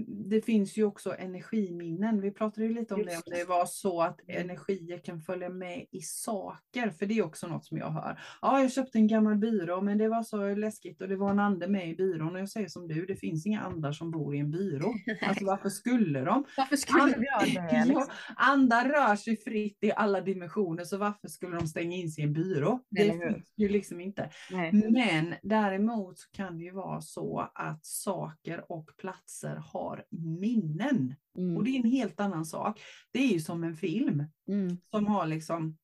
[0.07, 2.21] det finns ju också energiminnen.
[2.21, 3.45] Vi pratade ju lite om det, om Just det.
[3.45, 4.43] var så att Mm.
[4.51, 8.21] energier kan följa med i saker, för det är också något som jag hör.
[8.43, 11.39] Ja, jag köpte en gammal byrå, men det var så läskigt och det var en
[11.39, 12.35] ande med i byrån.
[12.35, 14.95] Och jag säger som du, det finns inga andar som bor i en byrå.
[15.23, 16.45] Alltså varför skulle de?
[16.57, 17.85] Varför skulle An- vi göra det?
[17.87, 18.07] Liksom?
[18.37, 22.27] andar rör sig fritt i alla dimensioner, så varför skulle de stänga in sig i
[22.27, 22.81] en byrå?
[22.91, 24.31] Det finns ju liksom inte.
[24.51, 24.73] Nej.
[24.73, 31.15] Men däremot så kan det ju vara så att saker och platser har minnen.
[31.35, 32.81] Och Mm, det är en helt annan sak.
[33.13, 35.77] Det är ju som en film mm, som har liksom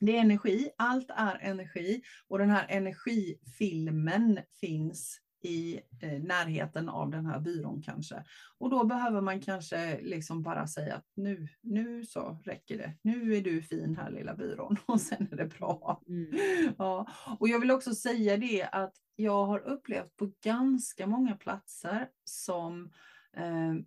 [0.00, 7.10] det är energi, allt är energi och den här energifilmen finns i eh, närheten av
[7.10, 8.24] den här byrån kanske.
[8.58, 12.96] Och då behöver man kanske liksom bara säga att nu, nu så räcker det.
[13.02, 16.02] Nu är du fin här lilla byrån och sen är det bra.
[16.08, 16.30] mm,
[16.78, 17.08] Ja,
[17.38, 22.90] och jag vill också säga det att jag har upplevt på ganska många platser som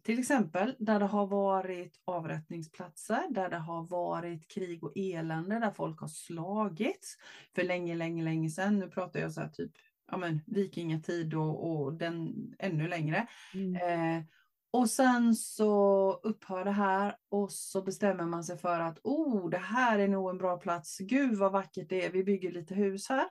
[0.03, 5.71] till exempel där det har varit avrättningsplatser, där det har varit krig och elände, där
[5.71, 7.17] folk har slagits
[7.55, 8.79] för länge, länge, länge sedan.
[8.79, 9.71] Nu pratar jag så här typ
[10.11, 13.27] ja, men, vikingatid och, och den ännu längre.
[13.53, 14.23] mm, Eh,
[14.71, 19.57] och sen så upphör det här och så bestämmer man sig för att oh, det
[19.57, 20.97] här är nog en bra plats.
[20.99, 22.11] Gud vad vackert det är.
[22.11, 23.25] Vi bygger lite hus här.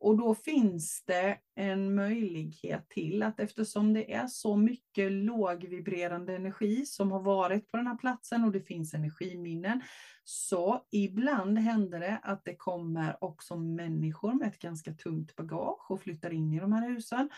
[0.00, 6.86] Och då finns det en möjlighet till att eftersom det är så mycket lågvibrerande energi
[6.86, 9.82] som har varit på den här platsen och det finns energiminnen.
[10.24, 16.00] Så ibland händer det att det kommer också människor med ett ganska tungt bagage och
[16.00, 17.30] flyttar in i de här husen.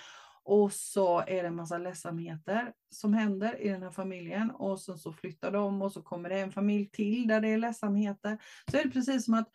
[0.44, 4.98] Och så är det en massa ledsamheter som händer i den här familjen och sen
[4.98, 8.38] så flyttar de och så kommer det en familj till där det är ledsamheter.
[8.70, 9.48] Så är det precis som att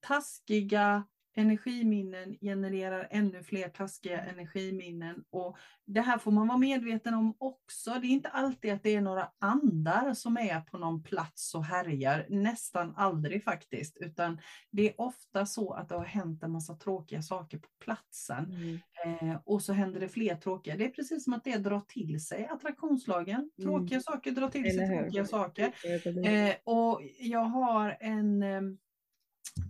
[0.00, 5.24] taskiga energiminnen genererar ännu fler taskiga energiminnen.
[5.30, 7.90] Och det här får man vara medveten om också.
[7.90, 11.64] Det är inte alltid att det är några andar som är på någon plats och
[11.64, 12.26] härjar.
[12.28, 13.96] Nästan aldrig faktiskt.
[14.00, 14.38] Utan
[14.70, 18.44] det är ofta så att det har hänt en massa tråkiga saker på platsen.
[18.52, 18.78] mm.
[19.30, 20.76] Eh, och så händer det fler tråkiga.
[20.76, 23.50] Det är precis som att det drar till sig attraktionslagen.
[23.62, 24.02] Tråkiga Mm.
[24.02, 25.72] saker drar till sig tråkiga saker.
[26.26, 28.60] Eh, och jag har en, eh,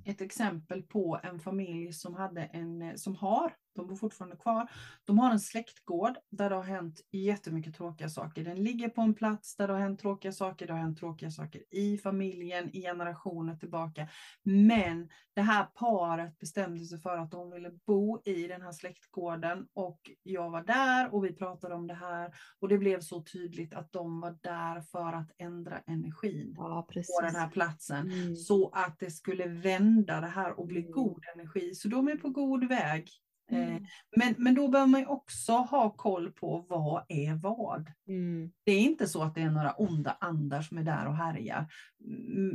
[0.04, 4.70] ett exempel på en familj som, hade en, eh, som har de bor fortfarande kvar.
[5.04, 8.44] De har en släktgård där det har hänt jättemycket tråkiga saker.
[8.44, 10.66] Den ligger på en plats där det har hänt tråkiga saker.
[10.66, 14.08] Det har hänt tråkiga saker i familjen, i generationer tillbaka.
[14.42, 19.66] Men det här paret bestämde sig för att de ville bo i den här släktgården
[19.72, 23.74] och jag var där och vi pratade om det här och det blev så tydligt
[23.74, 28.36] att de var där för att ändra energin ja, på den här platsen mm.
[28.36, 30.92] så att det skulle vända det här och bli mm.
[30.92, 31.74] god energi.
[31.74, 33.10] Så de är på god väg.
[33.50, 33.84] Eh, mm.
[34.16, 37.92] Men, men då behöver man också ha koll på vad är vad.
[38.08, 38.52] Mm.
[38.64, 41.66] Det är inte så att det är några onda andar som är där och härjar.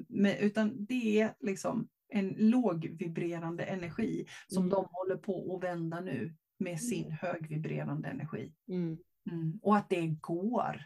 [0.08, 4.70] Men, utan det är liksom en lågvibrerande energi som mm.
[4.70, 6.80] de håller på att vända nu med mm.
[6.80, 8.54] sin högvibrerande energi.
[8.70, 8.98] Mm.
[9.32, 9.60] Mm.
[9.62, 10.82] Och att det går.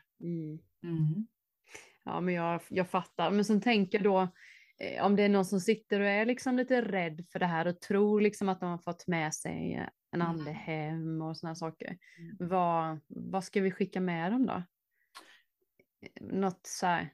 [2.03, 3.31] Ja, men jag, jag fattar.
[3.31, 4.21] Men sen tänker jag då,
[4.79, 7.67] eh, om det är någon som sitter och är liksom lite rädd för det här
[7.67, 10.27] och tror liksom att de har fått med sig en mm.
[10.27, 11.97] ande hem och sådana saker.
[12.19, 12.49] Mm.
[12.49, 14.63] Vad, vad ska vi skicka med dem då?
[16.21, 17.13] Något så här,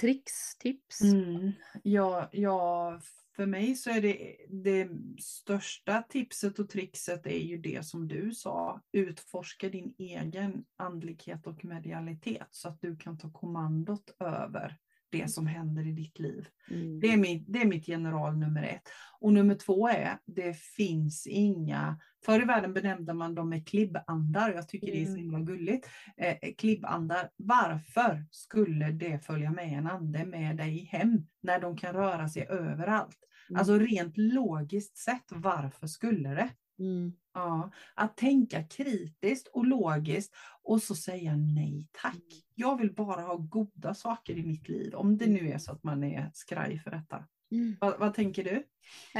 [0.00, 1.00] tricks, tips?
[1.00, 1.52] Mm.
[1.82, 3.00] Ja, ja,
[3.36, 4.88] för mig så är det det
[5.20, 8.80] största tipset och trixet är ju det som du sa.
[8.92, 14.78] Utforska din egen andlighet och medialitet så att du kan ta kommandot över
[15.12, 16.48] det som händer i ditt liv.
[16.70, 17.00] Mm.
[17.00, 18.88] Det, är mitt, det är mitt general nummer ett.
[19.20, 24.52] Och nummer två är, det finns inga, förr i världen benämnde man dem med klibbandar,
[24.52, 24.98] jag tycker mm.
[24.98, 25.22] det är så mm.
[25.22, 25.88] himla gulligt.
[26.16, 31.94] Eh, klibbandar, varför skulle det följa med en ande med dig hem när de kan
[31.94, 33.18] röra sig överallt?
[33.50, 33.58] Mm.
[33.58, 36.48] Alltså rent logiskt sett, varför skulle det?
[36.78, 37.12] Mm.
[37.34, 42.14] Ja, att tänka kritiskt och logiskt och så säga nej tack.
[42.14, 42.42] Mm.
[42.54, 45.82] Jag vill bara ha goda saker i mitt liv, om det nu är så att
[45.82, 47.24] man är skraj för detta.
[47.52, 47.76] Mm.
[47.80, 48.56] Vad, vad, tänker du?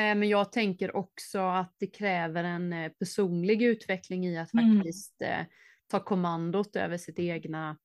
[0.00, 4.76] Eh, men jag tänker också att det kräver en eh, personlig utveckling i att mm.
[4.76, 5.46] faktiskt eh,
[5.86, 7.78] ta kommandot över sitt egna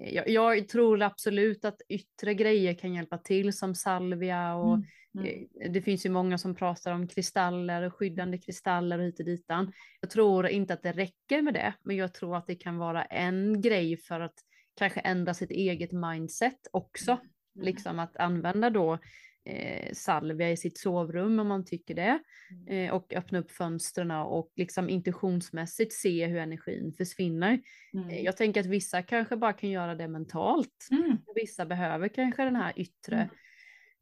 [0.00, 4.86] jag, jag, tror absolut att yttre grejer kan hjälpa till som salvia och mm.
[5.18, 5.48] Mm.
[5.60, 9.24] Eh, det finns ju många som pratar om kristaller och skyddande kristaller och hit och
[9.24, 9.72] ditan.
[10.00, 13.04] Jag tror inte att det räcker med det, men jag tror att det kan vara
[13.04, 14.34] en grej för att
[14.76, 17.12] kanske ändra sitt eget mindset också.
[17.12, 17.24] Mm.
[17.56, 17.66] mm.
[17.66, 18.98] Liksom att använda då
[19.44, 22.18] eh, salvia i sitt sovrum om man tycker det.
[22.50, 22.68] Mm.
[22.68, 27.60] Eh, och öppna upp fönstren och liksom intuitionsmässigt se hur energin försvinner.
[27.92, 28.08] Mm.
[28.08, 30.88] Eh, jag tänker att vissa kanske bara kan göra det mentalt.
[30.90, 31.18] Mm.
[31.34, 33.28] Vissa behöver kanske den här yttre mm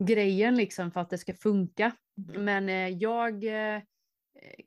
[0.04, 1.92] grejen liksom för att det ska funka.
[2.30, 2.44] Mm.
[2.44, 3.44] Men eh, jag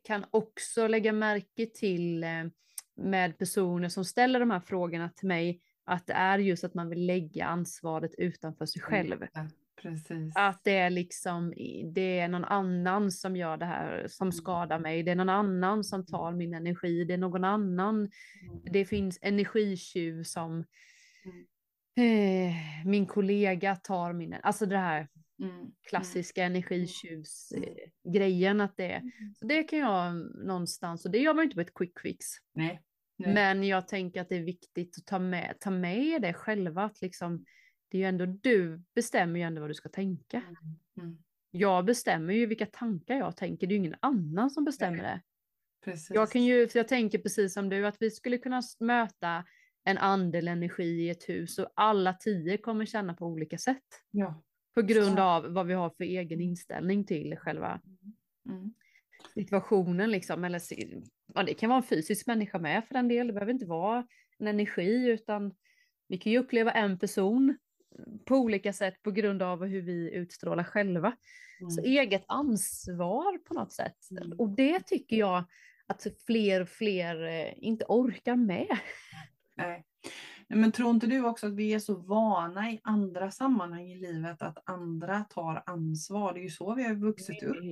[0.03, 2.25] kan också lägga märke till
[2.95, 6.89] med personer som ställer de här frågorna till mig att det är just att man
[6.89, 9.25] vill lägga ansvaret utanför sig själv.
[9.85, 10.33] Precis.
[10.35, 11.53] Att det är liksom,
[11.93, 14.31] det är någon annan som gör det här, som mm.
[14.31, 15.03] skadar mig.
[15.03, 17.05] Det är någon annan som tar min energi.
[17.05, 17.95] Det är någon annan.
[17.95, 18.11] Mm.
[18.71, 20.59] Det finns energitjuv som
[21.97, 25.07] eh, min kollega tar min, alltså det här
[25.39, 25.71] Mm, mm.
[25.89, 26.55] klassiska mm.
[26.55, 28.61] energitjuvsgrejen.
[28.61, 29.11] Att det, mm.
[29.39, 32.25] så det kan jag någonstans, och det gör man inte på ett quick fix.
[32.53, 32.81] Nej,
[33.17, 33.33] nej.
[33.33, 36.83] Men jag tänker att det är viktigt att ta med, ta med det själva.
[36.83, 37.45] Att liksom,
[37.95, 40.37] det är ju ändå du bestämmer ju ändå vad du ska tänka.
[40.37, 40.77] Mm.
[40.97, 41.17] mm.
[41.51, 45.21] Jag bestämmer ju vilka tankar jag tänker, det är ju ingen annan som bestämmer det.
[45.85, 46.09] Precis.
[46.09, 49.45] Jag kan ju, för jag tänker precis som du, att vi skulle kunna möta
[49.83, 53.83] en andel energi i ett hus och alla tio kommer känna på olika sätt.
[54.11, 54.43] Ja.
[54.73, 57.81] På grund av vad vi har för egen inställning till själva
[58.49, 58.73] mm.
[59.33, 60.43] situationen liksom.
[60.43, 60.61] Eller,
[61.33, 63.27] ja, det kan vara en fysisk människa med för den del.
[63.27, 65.53] Det behöver inte vara en energi utan
[66.07, 67.57] vi kan ju uppleva en person
[68.25, 71.15] på olika sätt på grund av hur vi utstrålar själva.
[71.59, 71.71] Mm.
[71.71, 74.11] Så eget ansvar på något sätt.
[74.11, 74.39] Mm.
[74.39, 75.43] Och det tycker jag
[75.87, 78.77] att fler och fler eh, inte orkar med.
[79.55, 79.85] Nej.
[80.47, 84.41] Men tror inte du också att vi är så vana i andra sammanhang i livet
[84.41, 86.33] att andra tar ansvar?
[86.33, 87.63] Det är ju så vi har vuxit upp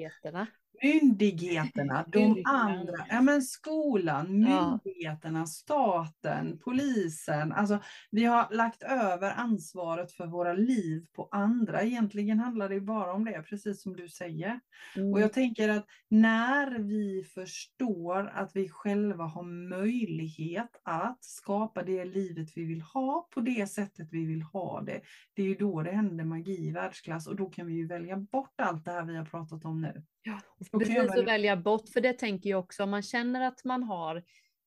[0.83, 5.45] myndigheterna, de andra, ja men skolan, myndigheterna, ja.
[5.45, 7.51] staten, polisen.
[7.51, 7.79] Alltså,
[8.11, 11.81] vi har lagt över ansvaret för våra liv på andra.
[11.81, 14.59] Egentligen handlar det bara om det, precis som du säger.
[14.95, 15.13] Mm.
[15.13, 22.05] Och jag tänker att när vi förstår att vi själva har möjlighet att skapa det
[22.05, 25.01] livet vi vill ha på det sättet vi vill ha det.
[25.33, 28.17] Det är ju då det händer magi i världsklass och då kan vi ju välja
[28.17, 30.03] bort allt det här vi har pratat om nu.
[30.23, 30.39] Ja,
[30.79, 34.15] precis att välja bort, för det tänker jag också, om man känner att man har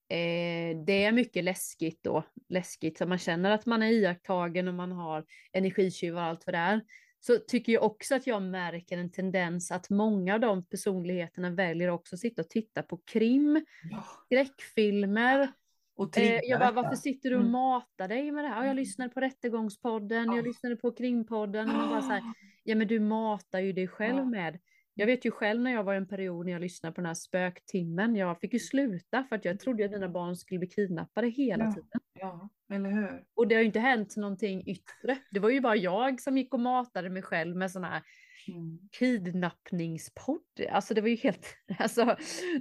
[0.08, 4.74] eh, det är mycket läskigt då, läskigt, så man känner att man är iakttagen och
[4.74, 6.80] man har energitjuvar och allt för det är.
[7.20, 11.88] så tycker jag också att jag märker en tendens att många av de personligheterna väljer
[11.90, 14.04] också att sitta och titta på krim, Ja.
[14.26, 15.48] skräckfilmer.
[15.96, 17.52] Och Eh, jag bara, varför sitter du och Mm.
[17.52, 18.56] matar dig med det här?
[18.56, 18.76] Ja, jag Mm.
[18.76, 20.36] lyssnade på Rättegångspodden, Ja.
[20.36, 21.70] jag lyssnade på Krimpodden.
[21.70, 22.22] Och man bara så här,
[22.64, 24.58] ja men du matar ju dig själv med.
[24.98, 27.06] Jag vet ju själv när jag var i en period när jag lyssnade på den
[27.06, 30.68] här spöktimmen, jag fick ju sluta för att jag trodde att mina barn skulle bli
[30.68, 31.72] kidnappade hela Ja.
[31.72, 32.00] tiden.
[32.20, 33.24] Ja, eller hur?
[33.34, 35.18] Och det har ju inte hänt någonting yttre.
[35.30, 38.02] Det var ju bara jag som gick och matade mig själv med sådana här
[38.48, 38.78] Mm.
[38.98, 40.40] kidnappningspodd.
[40.70, 41.46] Alltså det var ju helt,
[41.78, 42.04] alltså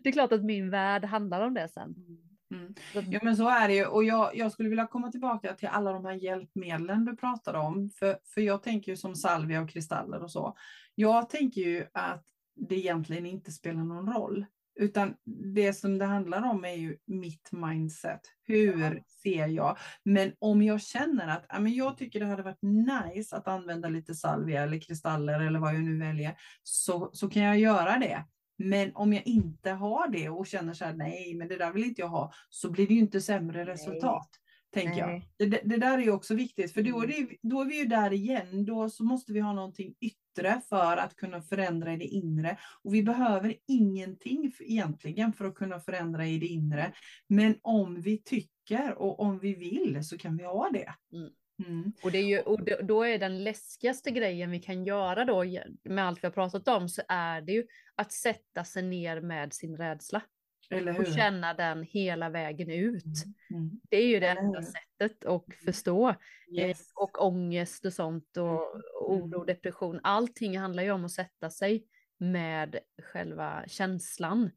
[0.04, 1.96] det är klart att min värld handlar om det sen.
[1.98, 2.25] Mm.
[2.96, 5.68] Att- Ja men så är det ju och jag, jag skulle vilja komma tillbaka till
[5.68, 7.90] alla de här hjälpmedlen du pratade om.
[7.90, 10.58] För, för jag tänker ju som salvia och kristaller och så.
[10.96, 14.46] Jag tänker ju att det egentligen inte spelar någon roll.
[14.80, 15.16] Utan
[15.54, 18.20] det som det handlar om är ju mitt mindset.
[18.44, 19.78] Hur ser jag?
[20.04, 23.90] Men om jag känner att ja, men jag tycker det hade varit nice att använda
[23.90, 26.36] lite salvia eller kristaller eller vad jag nu väljer.
[26.64, 28.26] Så, så kan jag göra det.
[28.58, 31.84] Men om jag inte har det och känner så här, nej, men det där vill
[31.84, 34.30] inte jag ha, så blir det ju inte sämre resultat.
[34.74, 35.08] Tänker jag.
[35.10, 35.30] Nej.
[35.38, 37.80] Det, det- det där är ju också viktigt, för då är, det, då är vi
[37.80, 38.66] ju där igen.
[38.66, 42.58] Då så måste vi ha någonting yttre för att kunna förändra i det inre.
[42.84, 46.94] Och vi behöver ingenting för, egentligen för att kunna förändra i det inre.
[47.28, 50.94] Men om vi tycker och om vi vill så kan vi ha det.
[51.18, 51.30] Mm.
[51.68, 51.94] Mm.
[52.04, 55.44] Och, det är ju, och då- är den läskigaste grejen vi kan göra då
[55.84, 59.54] med allt vi har pratat om så är det ju att sätta sig ner med
[59.54, 60.22] sin rädsla
[61.00, 63.04] och känna den hela vägen ut.
[63.50, 63.82] Mm.
[63.90, 66.10] Det är ju det enda sättet att förstå.
[66.10, 66.16] Eh,
[66.68, 66.92] Yes.
[66.96, 69.24] Och ångest och sånt och Mm.
[69.24, 70.00] oro och depression.
[70.04, 71.86] Allting handlar ju om att sätta sig
[72.18, 74.52] med själva känslan.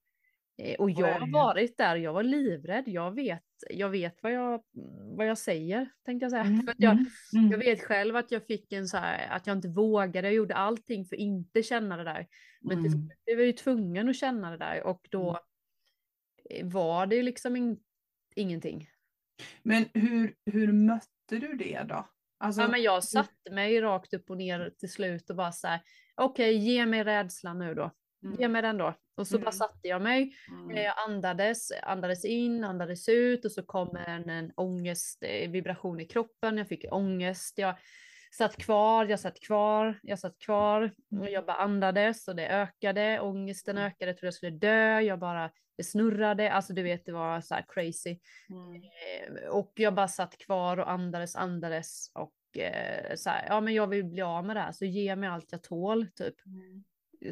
[0.63, 2.85] Eh, Och jag har varit där, jag var livrädd.
[2.89, 4.63] Jag vet, jag vet vad, jag,
[5.17, 6.43] vad jag säger, tänkte jag säga.
[6.45, 6.63] Mm.
[6.63, 7.07] För att jag, Mm.
[7.37, 7.51] Mm.
[7.51, 10.55] jag vet själv att jag fick en så här, att jag inte vågade, jag gjorde
[10.55, 12.27] allting för att inte känna det där.
[12.61, 13.09] Men till Mm.
[13.25, 15.41] blev jag ju tvungen att känna det där och då
[16.51, 17.81] eh, var det ju liksom in,
[18.35, 18.89] ingenting.
[19.63, 22.09] Men hur, hur mötte du det då?
[22.39, 25.67] Alltså, Ja, men jag satte mig rakt upp och ner till slut och bara så
[25.67, 25.81] här,
[26.15, 27.91] okej, ge mig rädslan nu då.
[28.23, 28.95] Ge mm, mig den då.
[29.17, 29.53] Och så bara Mm.
[29.53, 30.33] satte jag mig.
[30.49, 35.51] mm, Eh, Jag andades, andades in, andades ut och så kom en, en ångest, eh,
[35.51, 36.59] vibration i kroppen.
[36.59, 37.59] Jag fick ångest.
[37.59, 37.75] Jag
[38.39, 40.95] satt kvar, jag satt kvar, jag satt kvar.
[41.21, 43.21] Och jag bara andades och det ökade.
[43.21, 45.01] Ångesten ökade, jag trodde jag skulle dö.
[45.01, 46.53] Jag bara, det snurrade.
[46.53, 48.19] Alltså du vet, det var så här crazy.
[48.51, 48.75] mm.
[48.83, 52.33] Eh, Och jag bara satt kvar och andades, andades och
[53.15, 55.53] så här, ja men jag vill bli av med det här så ge mig allt
[55.53, 56.35] jag tål typ,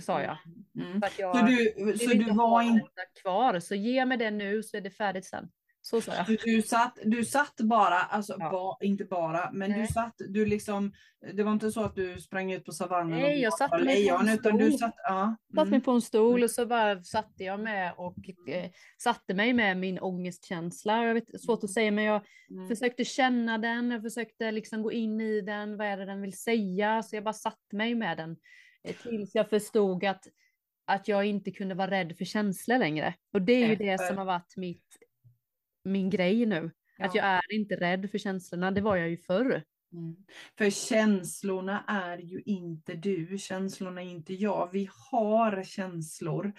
[0.00, 0.36] sa jag.
[0.80, 1.00] Mm.
[1.02, 2.90] För jag Så du, så du var inte
[3.22, 5.48] kvar, så ge mig det nu så är det färdigt sen.
[5.80, 6.26] Så sa jag.
[6.26, 8.50] Du, du, satt, du satt bara, alltså Ja.
[8.50, 9.86] ba, inte bara, men du Nej.
[9.86, 10.92] satt, du liksom,
[11.32, 14.00] det var inte så att du sprang ut på savannen Nej, jag satte mig på
[14.00, 14.78] lejon, en utan du stol.
[14.78, 15.36] satt, ja.
[15.54, 15.80] Satt mig Mm.
[15.80, 18.16] på en stol och så bara satte jag med och
[18.48, 18.70] eh,
[19.02, 21.04] satte mig med min ångestkänsla.
[21.04, 22.68] Jag vet, svårt att säga men jag Mm.
[22.68, 26.38] försökte känna den, jag försökte liksom gå in i den, vad är det den vill
[26.38, 27.02] säga?
[27.02, 28.36] Så jag bara satte mig med den
[28.92, 30.26] tills jag förstod att,
[30.84, 33.14] att jag inte kunde vara rädd för känslor längre.
[33.32, 34.96] Och det är ju det som har varit mitt,
[35.84, 36.70] min grej nu.
[36.98, 37.22] Att Ja.
[37.22, 39.62] jag är inte rädd för känslorna, det var jag ju förr.
[39.92, 40.16] Mm.
[40.58, 44.68] För känslorna är ju inte du, känslorna är inte jag.
[44.72, 46.44] Vi har känslor.
[46.44, 46.54] Mm.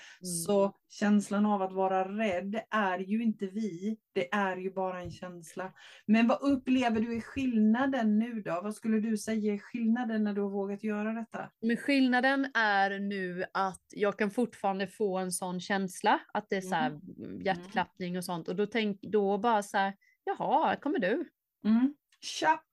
[0.46, 5.12] Så känslan av att vara rädd är ju inte vi, det är ju bara en
[5.12, 5.74] känsla.
[6.06, 8.62] Men vad upplever du är skillnaden nu då?
[8.64, 11.50] Vad skulle du säga är skillnaden när du har vågat göra detta?
[11.62, 16.62] Men skillnaden är nu att jag kan fortfarande få en sån känsla, att det är
[16.62, 17.00] så här
[17.44, 18.48] hjärtklappning och sånt.
[18.48, 21.30] Och då, tänk, då bara så här, jaha, kommer du.
[21.64, 21.96] Mm.
[22.22, 22.67] Tja!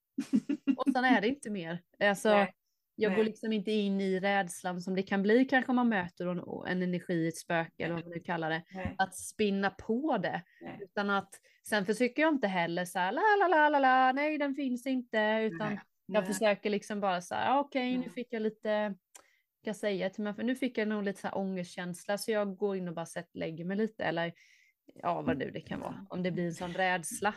[0.76, 1.82] Och sen är det inte mer.
[2.00, 2.54] Alltså, Nej,
[2.94, 3.26] jag går nej.
[3.26, 6.82] liksom inte in i rädslan som det kan bli kanske om man möter en, en
[6.82, 8.62] energi, ett spöke eller vad man nu kallar det.
[8.70, 8.94] Nej.
[8.98, 10.42] Att spinna på det.
[10.82, 11.30] Utan att,
[11.68, 14.86] sen försöker jag inte heller så här, la la la la la, nej den finns
[14.86, 15.18] inte.
[15.52, 18.10] Utan jag försöker liksom bara så här, okej nu Mm.
[18.10, 18.94] fick jag lite,
[19.62, 22.56] jag säga till mig, för nu fick jag nog lite så här ångestkänsla så jag
[22.56, 24.32] går in och bara sätter, lägger mig lite eller
[24.94, 26.06] ja vad nu det kan vara.
[26.10, 27.34] Om det blir en sån rädsla.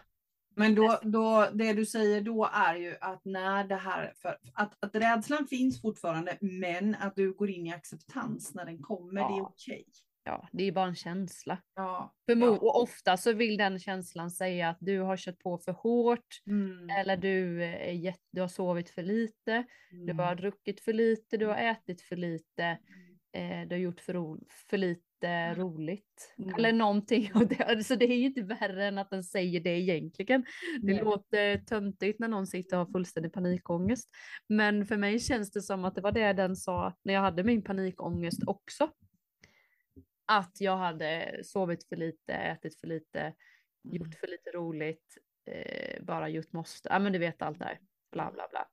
[0.57, 4.77] Men då, då, det du säger då är ju att när det här, för att,
[4.79, 9.27] att rädslan finns fortfarande, men att du går in i acceptans när den kommer, det
[9.35, 9.51] är Ja.
[9.53, 9.85] okej.
[10.23, 11.57] Ja, det är bara en känsla.
[11.75, 12.15] Ja.
[12.29, 12.59] Förmo- ja.
[12.59, 16.89] Och ofta så vill den känslan säga att du har kört på för hårt Mm.
[16.89, 20.19] eller du, är jätte, du har sovit för lite, du Mm.
[20.19, 22.63] har druckit för lite, du har ätit för lite,
[23.33, 24.37] eh, du har gjort för,
[24.69, 26.35] för lite, inte roligt.
[26.37, 26.55] Mm.
[26.55, 27.31] Eller någonting.
[27.49, 30.45] Det, alltså det är ju inte värre än att den säger det egentligen.
[30.81, 31.03] Det Nej.
[31.03, 34.09] låter töntigt när någon sitter och har fullständig panikångest.
[34.49, 37.43] Men för mig känns det som att det var det den sa när jag hade
[37.43, 38.89] min panikångest också.
[40.25, 43.33] Att jag hade sovit för lite, ätit för lite,
[43.83, 44.17] gjort mm.
[44.19, 46.89] för lite roligt, eh, bara gjort måste.
[46.89, 47.79] Ja men du vet allt där.
[48.11, 48.67] Bla bla bla.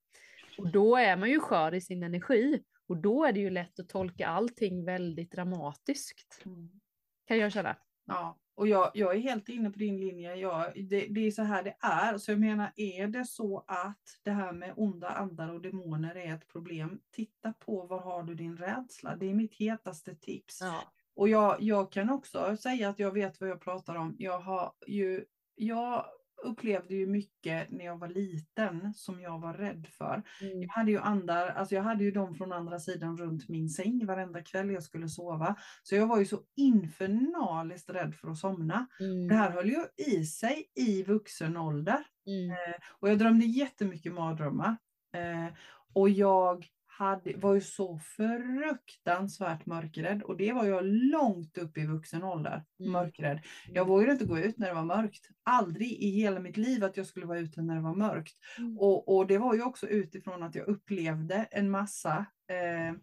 [0.58, 2.62] Och då är man ju skör i sin energi.
[2.86, 6.42] Och då är det ju lätt att tolka allting väldigt dramatiskt.
[6.46, 6.80] Mm.
[7.26, 7.76] Kan jag känna.
[8.06, 10.34] Ja, och jag, jag är helt inne på din linje.
[10.34, 12.18] Jag, det, det är så här det är.
[12.18, 16.34] Så jag menar, är det så att det här med onda andar och demoner är
[16.34, 19.16] ett problem, titta på var har du din rädsla.
[19.16, 20.58] Det är mitt hetaste tips.
[20.60, 20.82] Ja.
[21.16, 24.16] Och jag, jag kan också säga att jag vet vad jag pratar om.
[24.18, 25.24] Jag har ju,
[25.54, 26.06] jag
[26.44, 30.22] upplevde ju mycket när jag var liten som jag var rädd för.
[30.40, 30.62] Mm.
[30.62, 34.06] Jag hade ju andar, alltså jag hade ju dem från andra sidan runt min säng
[34.06, 35.56] varenda kväll jag skulle sova.
[35.82, 38.86] Så jag var ju så infernaliskt rädd för att somna.
[39.00, 39.28] Mm.
[39.28, 42.06] Det här höll ju i sig i vuxen ålder.
[42.26, 42.50] Mm.
[42.50, 44.76] Eh, och jag drömde jättemycket mardrömmar.
[45.14, 45.54] Eh,
[45.92, 46.66] och jag
[46.98, 52.64] hade, var ju så fruktansvärt mörkrädd och det var jag långt upp i vuxen ålder.
[52.80, 52.92] Mm.
[52.92, 53.40] Mörkrädd.
[53.66, 53.88] Jag mm.
[53.88, 55.28] vågade inte gå ut när det var mörkt.
[55.42, 58.34] Aldrig i hela mitt liv att jag skulle vara ute när det var mörkt.
[58.58, 58.78] Mm.
[58.78, 62.26] Och, och det var ju också utifrån att jag upplevde en massa.
[62.48, 62.94] Eh,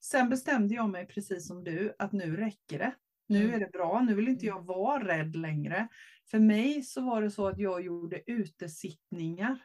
[0.00, 2.94] sen bestämde jag mig precis som du att nu räcker det.
[3.30, 3.54] Nu mm.
[3.54, 5.88] är det bra, nu vill inte jag vara rädd längre.
[6.30, 9.58] För mig så var det så att jag gjorde utesittningar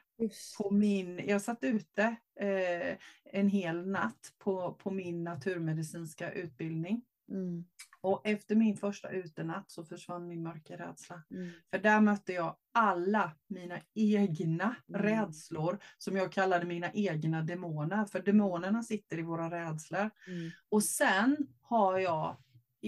[0.58, 7.02] på min, jag satt ute eh, en hel natt på, på min naturmedicinska utbildning.
[7.30, 7.66] Mm.
[8.02, 11.24] Och efter min första utenatt så försvann min mörka rädsla.
[11.32, 11.52] Mm.
[11.72, 15.02] För där mötte jag alla mina egna mm.
[15.02, 18.06] rädslor som jag kallade mina egna demoner.
[18.06, 20.10] För demonerna sitter i våra rädslor.
[20.28, 20.52] Mm.
[20.70, 22.38] Och sen har jag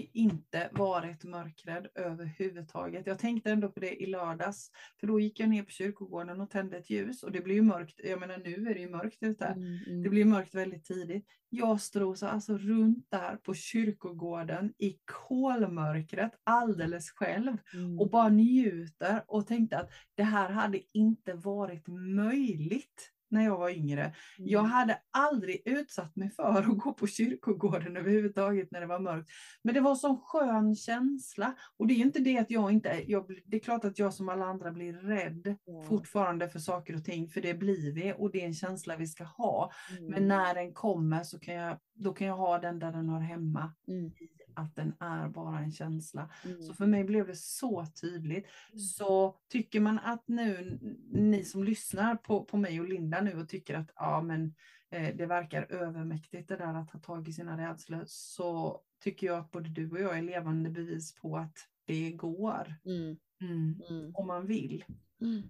[0.04, 3.08] inte varit mörkrädd överhuvudtaget.
[3.08, 6.50] Jag tänkte ändå på det i lördags, för då gick jag ner på kyrkogården och
[6.50, 8.00] tände ett ljus och det blir ju mörkt.
[8.04, 9.46] Jag menar nu är det ju mörkt ute.
[9.46, 10.04] Mm, mm.
[10.04, 11.26] Det blir mörkt väldigt tidigt.
[11.50, 18.00] Jag strosade alltså runt där på kyrkogården i kolmörkret alldeles själv mm.
[18.00, 23.70] och bara njuter och tänkte att det här hade inte varit möjligt när jag var
[23.70, 24.02] yngre.
[24.02, 24.14] Mm.
[24.36, 29.30] Jag hade aldrig utsatt mig för att gå på kyrkogården överhuvudtaget när det var mörkt.
[29.64, 31.56] Men det var så skön känsla.
[31.78, 34.30] Och det är inte det att jag inte, jag, det är klart att jag som
[34.30, 35.88] alla andra blir rädd mm.
[35.88, 39.08] fortfarande för saker och ting, för det blir vi och det är en känsla vi
[39.08, 39.72] ska ha.
[39.98, 40.12] Mm.
[40.12, 43.20] Men när den kommer så kan jag, då kan jag ha den där den hör
[43.20, 43.74] hemma.
[43.88, 44.12] Mm
[44.58, 46.30] att den är bara en känsla.
[46.46, 46.62] Mm.
[46.62, 48.46] Så för mig blev det så tydligt.
[48.72, 48.80] Mm.
[48.80, 50.80] Så tycker man att nu,
[51.12, 54.56] ni som lyssnar på, på mig och Linda nu och tycker att ja, men,
[54.92, 59.40] eh, det verkar övermäktigt det där att ta tag i sina rädslor, så tycker jag
[59.40, 62.76] att både du och jag är levande bevis på att det går.
[62.86, 63.18] Mm.
[63.42, 63.82] mm.
[63.90, 64.12] mm.
[64.16, 64.86] Om man vill.
[65.22, 65.50] Mm.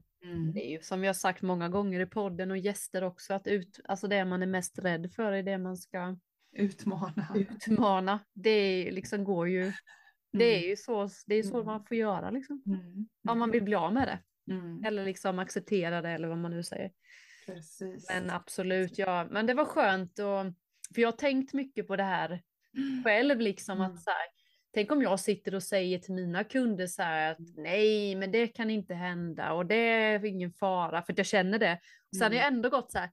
[0.54, 3.48] Det är ju som vi har sagt många gånger i podden och gäster också, att
[3.48, 6.18] ut, alltså det man är mest rädd för är det man ska
[6.58, 7.28] Utmana.
[7.36, 8.20] Utmana.
[8.34, 9.74] Det liksom går ju.
[10.32, 10.70] Det är mm.
[10.70, 11.66] ju så, det är så mm.
[11.66, 12.64] man får göra liksom.
[12.66, 13.08] Mm.
[13.30, 14.20] Om man vill bli av med det.
[14.88, 16.92] Eller liksom acceptera det eller vad man nu säger.
[17.46, 18.10] Precis.
[18.10, 19.28] Men absolut, ja.
[19.32, 20.54] Men det var skönt och
[20.96, 22.42] för jag har tänkt mycket på det här
[23.04, 24.28] själv liksom att så här,
[24.74, 28.48] Tänk om jag sitter och säger till mina kunder så här att nej, men det
[28.48, 31.80] kan inte hända och det är ingen fara för att jag känner det.
[32.12, 33.10] Och sen har jag ändå gått så här,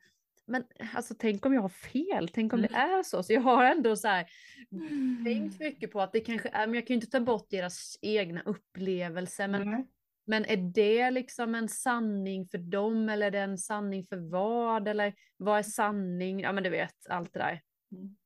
[0.47, 0.65] men
[0.95, 2.71] alltså tänk om jag har fel, tänk om mm.
[2.73, 3.23] det är så.
[3.23, 4.27] Så jag har ändå så här,
[4.73, 5.25] mm.
[5.25, 7.99] tänkt mycket på att det kanske är, men jag kan ju inte ta bort deras
[8.03, 9.49] egna upplevelser.
[9.49, 9.87] Men, mm.
[10.27, 14.89] men är det liksom en sanning för dem eller är det en sanning för vad?
[14.89, 16.41] Eller vad är sanning?
[16.41, 17.61] Ja men du vet, allt det där.
[17.93, 18.17] Mm.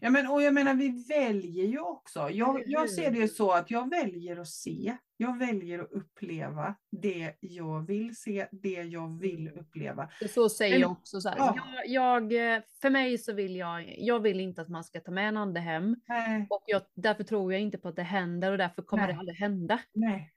[0.00, 2.30] Ja, men, och jag menar, vi väljer ju också.
[2.30, 4.96] Jag, jag ser det så att jag väljer att se.
[5.16, 9.60] Jag väljer att uppleva det jag vill se, det jag vill mm.
[9.60, 10.10] uppleva.
[10.34, 11.20] Så säger men, jag också.
[11.20, 11.56] Så ja.
[11.86, 15.28] jag, jag, för mig så vill jag, jag vill inte att man ska ta med
[15.28, 15.96] en ande hem.
[16.08, 16.46] Nej.
[16.50, 19.12] Och jag, därför tror jag inte på att det händer och därför kommer Nej.
[19.12, 19.80] det aldrig hända.
[19.92, 20.32] Nej.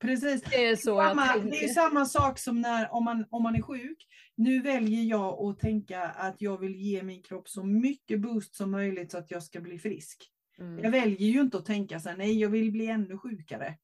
[0.00, 0.42] Precis.
[0.42, 3.62] Det är, så samma, det är samma sak som när om man, om man är
[3.62, 4.06] sjuk.
[4.34, 8.70] Nu väljer jag att tänka att jag vill ge min kropp så mycket boost som
[8.70, 10.32] möjligt så att jag ska bli frisk.
[10.58, 10.84] Mm.
[10.84, 13.74] Jag väljer ju inte att tänka så här, nej jag vill bli ännu sjukare.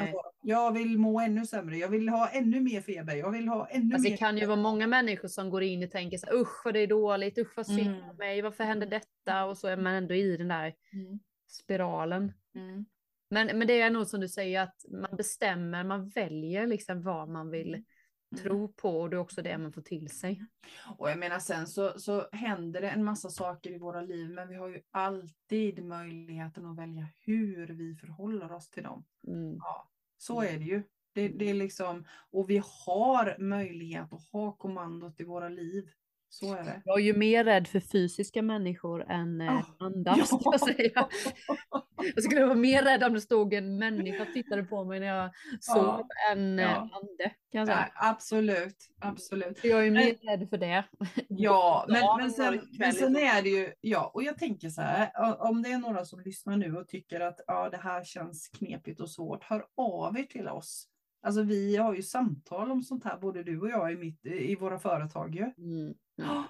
[0.00, 3.68] Alltså, jag vill må ännu sämre, jag vill ha ännu mer feber, jag vill ha
[3.68, 4.10] ännu alltså, mer.
[4.10, 6.74] Det kan ju vara många människor som går in och tänker så här, usch vad
[6.74, 8.16] det är dåligt, usch vad synd mm.
[8.16, 9.44] mig, varför händer detta?
[9.44, 11.20] Och så är man ändå i den där mm.
[11.48, 12.32] spiralen.
[12.54, 12.84] Mm.
[13.30, 17.28] Men, men det är nog som du säger att man bestämmer, man väljer liksom vad
[17.28, 17.84] man vill,
[18.42, 20.46] tror på och det är också det man får till sig.
[20.98, 24.48] Och jag menar sen så, så händer det en massa saker i våra liv, men
[24.48, 29.04] vi har ju alltid möjligheten att välja hur vi förhåller oss till dem.
[29.26, 29.56] Mm.
[29.56, 30.82] Ja, så är det ju.
[31.12, 35.90] Det, det är liksom, och vi har möjlighet att ha kommandot i våra liv.
[36.32, 36.82] Så är det.
[36.84, 40.40] Jag är ju mer rädd för fysiska människor än eh, Oh, andar, ja.
[40.44, 41.08] jag säga.
[42.14, 45.06] Jag skulle vara mer rädd om det stod en människa och tittade på mig när
[45.06, 46.02] jag sov
[46.32, 46.76] än eh, Ja.
[46.76, 47.78] ande, kan jag säga.
[47.78, 49.64] Nej, absolut, absolut.
[49.64, 50.84] Jag är mer rädd för det.
[51.28, 54.82] Ja, men, Ja, men, sen, men sen är det ju, ja, och jag tänker så
[54.82, 55.10] här,
[55.50, 59.00] om det är några som lyssnar nu och tycker att ja, det här känns knepigt
[59.00, 60.86] och svårt, hör av er till oss.
[61.22, 64.54] Alltså vi har ju samtal om sånt här, både du och jag i, mitt, i
[64.56, 65.42] våra företag ju.
[65.58, 65.94] Mm.
[66.16, 66.44] Ja.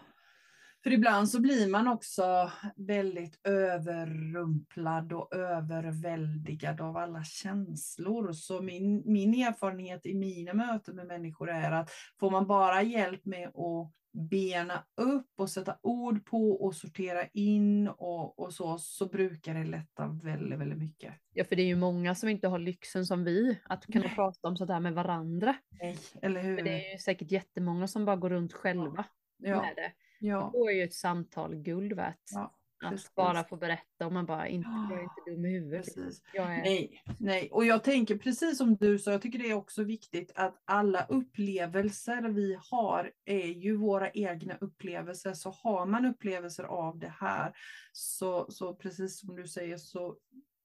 [0.83, 8.33] För ibland så blir man också väldigt överrumplad och överväldigad av alla känslor.
[8.33, 13.25] Så min, min erfarenhet i mina möten med människor är att får man bara hjälp
[13.25, 19.09] med att bena upp och sätta ord på och sortera in och, och så, så
[19.09, 21.15] brukar det lätta väldigt, väldigt mycket.
[21.33, 24.15] Ja, för det är ju många som inte har lyxen som vi, att kunna Nej.
[24.15, 25.57] prata om sådär med varandra.
[25.81, 26.57] Nej, eller hur?
[26.57, 29.05] För det är ju säkert jättemånga som bara går runt själva
[29.37, 29.93] ja, med det.
[30.21, 32.19] Ja, Då är ju ett samtal guld värt.
[32.33, 35.87] ja, att bara få berätta och man bara inte, jag är inte dum i huvudet.
[36.35, 39.55] Jag är, Nej, nej, och jag tänker precis som du sa, jag tycker det är
[39.55, 45.33] också viktigt att alla upplevelser vi har är ju våra egna upplevelser.
[45.33, 47.53] Så har man upplevelser av det här,
[47.93, 50.17] så, så precis som du säger, så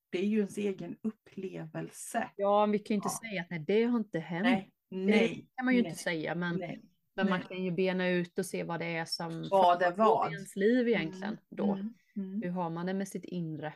[0.10, 2.30] det är ju ens egen upplevelse.
[2.36, 3.30] ja, vi kan ju inte Ja.
[3.30, 4.44] säga att nej, det har inte hänt.
[4.44, 6.82] Nej, nej, det kan man ju nej, inte säga, men, nej.
[7.16, 7.48] Men man nej.
[7.48, 10.30] kan ju bena ut och se vad det är som Vad det var.
[10.32, 11.38] i ens liv egentligen.
[11.50, 11.72] Då.
[11.74, 13.74] Mm, mm, Hur har man det med sitt inre?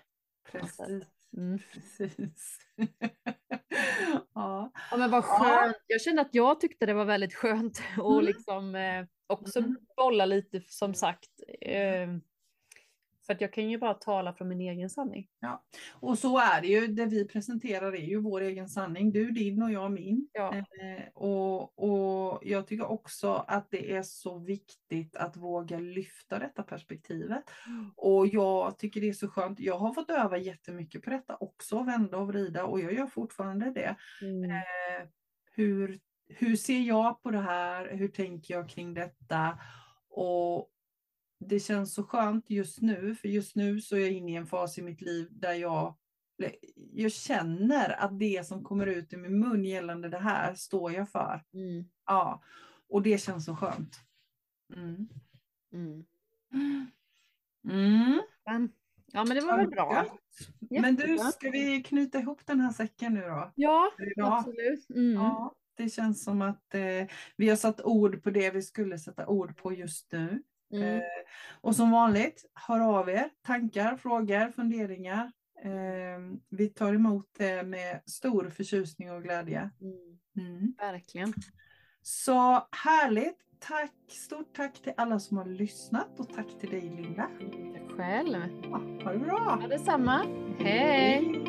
[0.51, 1.05] precis.
[1.37, 1.59] Mm.
[1.73, 2.57] precis.
[4.33, 4.71] ja.
[4.91, 5.39] Ja men vad Ja.
[5.61, 5.77] skönt.
[5.87, 8.25] Jag kände att jag tyckte det var väldigt skönt och Mm.
[8.25, 9.77] liksom eh, också Mm.
[9.97, 11.29] bolla lite som sagt.
[11.61, 12.07] Eh,
[13.29, 15.27] för att jag kan ju bara tala från min egen sanning.
[15.93, 19.61] Och så är det ju, det vi presenterar är ju vår egen sanning, du din
[19.61, 20.29] och jag min.
[20.33, 20.55] Ja.
[20.55, 26.63] Eh, och, och jag tycker också att det är så viktigt att våga lyfta detta
[26.63, 27.43] perspektivet.
[27.95, 31.83] Och jag tycker det är så skönt, jag har fått öva jättemycket på detta också,
[31.83, 33.95] vända och vrida och jag gör fortfarande det.
[34.21, 34.51] Mm.
[34.51, 35.07] Eh,
[35.51, 37.89] hur, hur ser jag på det här?
[37.95, 39.59] Hur tänker jag kring detta?
[40.09, 40.69] Och
[41.39, 44.47] det känns så skönt just nu, för just nu så är jag inne i en
[44.47, 45.95] fas i mitt liv där jag,
[46.93, 51.09] jag känner att det som kommer ut i min mun gällande det här står jag
[51.09, 51.43] för.
[51.53, 51.85] Mm.
[52.05, 52.43] Ja,
[52.89, 53.99] och det känns så skönt.
[54.75, 55.09] Mm.
[55.73, 56.05] Mm.
[57.69, 58.21] Mm.
[59.11, 60.05] Ja men det var väl bra.
[60.69, 61.31] Men du, Jättebra.
[61.31, 63.51] ska vi knyta ihop den här säcken nu då?
[63.55, 63.91] Ja,
[64.23, 64.89] absolut.
[64.89, 65.13] Mm.
[65.13, 69.27] Ja, det känns som att eh, vi har satt ord på det vi skulle sätta
[69.27, 70.43] ord på just nu.
[70.73, 70.97] Mm.
[70.97, 71.03] Eh,
[71.61, 73.29] och som vanligt, hör av er.
[73.45, 75.31] Tankar, frågor, funderingar.
[75.63, 79.69] Eh, vi tar emot det med stor förtjusning och glädje.
[79.81, 80.19] Mm.
[80.37, 80.73] Mm.
[80.77, 81.33] Verkligen.
[82.01, 83.37] Så härligt.
[83.59, 87.29] Tack, stort tack till alla som har lyssnat och tack till dig Linda.
[87.73, 88.43] Tack själv.
[88.63, 89.59] Ja, ha det bra.
[89.61, 90.25] Ja, detsamma.
[90.59, 91.48] Hej!